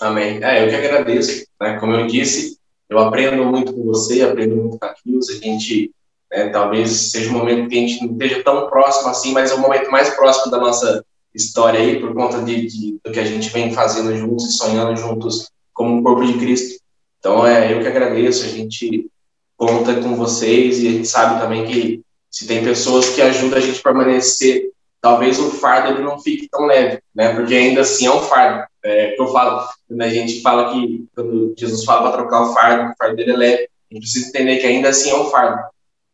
[0.00, 0.42] Amém.
[0.42, 1.78] É, eu que agradeço, né?
[1.78, 2.58] Como eu disse,
[2.88, 5.92] eu aprendo muito com você, aprendo muito com a Kills, a gente,
[6.30, 9.54] né, talvez seja um momento que a gente não esteja tão próximo assim, mas é
[9.54, 11.04] o momento mais próximo da nossa
[11.34, 14.96] história aí, por conta de, de, do que a gente vem fazendo juntos e sonhando
[14.96, 16.82] juntos como um corpo de Cristo.
[17.26, 19.10] Então, é eu que agradeço, a gente
[19.56, 22.00] conta com vocês e a gente sabe também que
[22.30, 24.70] se tem pessoas que ajudam a gente a permanecer,
[25.00, 27.34] talvez o fardo ele não fique tão leve, né?
[27.34, 28.64] Porque ainda assim é um fardo.
[28.80, 32.54] É que eu falo, quando a gente fala que, quando Jesus fala para trocar o
[32.54, 35.24] fardo, o fardo dele é leve, a gente precisa entender que ainda assim é um
[35.28, 35.60] fardo.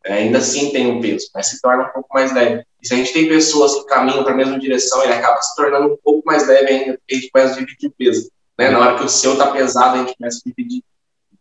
[0.03, 2.65] É, ainda assim tem um peso, mas se torna um pouco mais leve.
[2.81, 5.55] E se a gente tem pessoas que caminham para a mesma direção, ele acaba se
[5.55, 8.31] tornando um pouco mais leve ainda, porque a gente começa a dividir o peso.
[8.57, 8.71] Né?
[8.71, 10.83] Na hora que o seu está pesado, a gente começa a dividir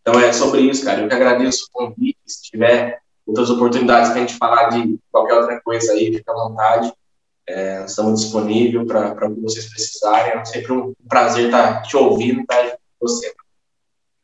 [0.03, 1.01] então é sobre isso, cara.
[1.01, 2.19] Eu que agradeço o convite.
[2.27, 6.35] Se tiver outras oportunidades para a gente falar de qualquer outra coisa aí, fica à
[6.35, 6.93] vontade.
[7.49, 10.41] É, estamos disponíveis para o que vocês precisarem.
[10.41, 13.33] É sempre um prazer estar tá te ouvindo estar tá com você.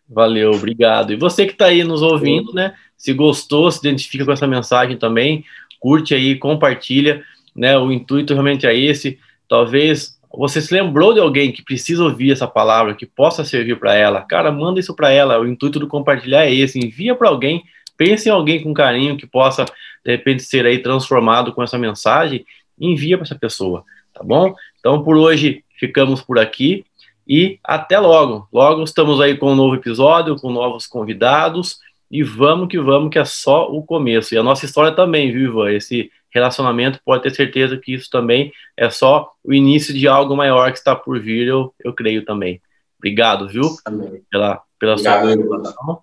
[0.08, 1.12] Valeu, obrigado.
[1.12, 2.74] E você que está aí nos ouvindo, né?
[2.96, 5.44] Se gostou, se identifica com essa mensagem também,
[5.78, 7.22] curte aí, compartilha,
[7.54, 7.78] né?
[7.78, 9.18] O intuito realmente é esse.
[9.48, 13.94] Talvez você se lembrou de alguém que precisa ouvir essa palavra, que possa servir para
[13.94, 15.40] ela, cara, manda isso para ela.
[15.40, 17.64] O intuito do compartilhar é esse: envia para alguém,
[17.96, 19.64] pense em alguém com carinho que possa,
[20.04, 22.44] de repente, ser aí transformado com essa mensagem,
[22.78, 24.54] envia para essa pessoa, tá bom?
[24.78, 26.84] Então, por hoje, ficamos por aqui
[27.26, 28.48] e até logo.
[28.52, 31.78] Logo estamos aí com um novo episódio, com novos convidados
[32.10, 34.34] e vamos que vamos, que é só o começo.
[34.34, 35.68] E a nossa história também, viu?
[35.68, 40.70] Esse relacionamento, pode ter certeza que isso também é só o início de algo maior
[40.72, 42.60] que está por vir, eu, eu creio também.
[42.98, 43.62] Obrigado, viu?
[43.84, 44.22] Amém.
[44.30, 46.02] Pela, pela obrigado, sua participação.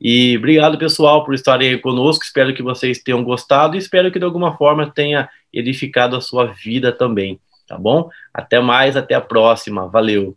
[0.00, 2.24] E obrigado, pessoal, por estarem aí conosco.
[2.24, 6.46] Espero que vocês tenham gostado e espero que de alguma forma tenha edificado a sua
[6.46, 8.08] vida também, tá bom?
[8.32, 9.88] Até mais, até a próxima.
[9.88, 10.36] Valeu.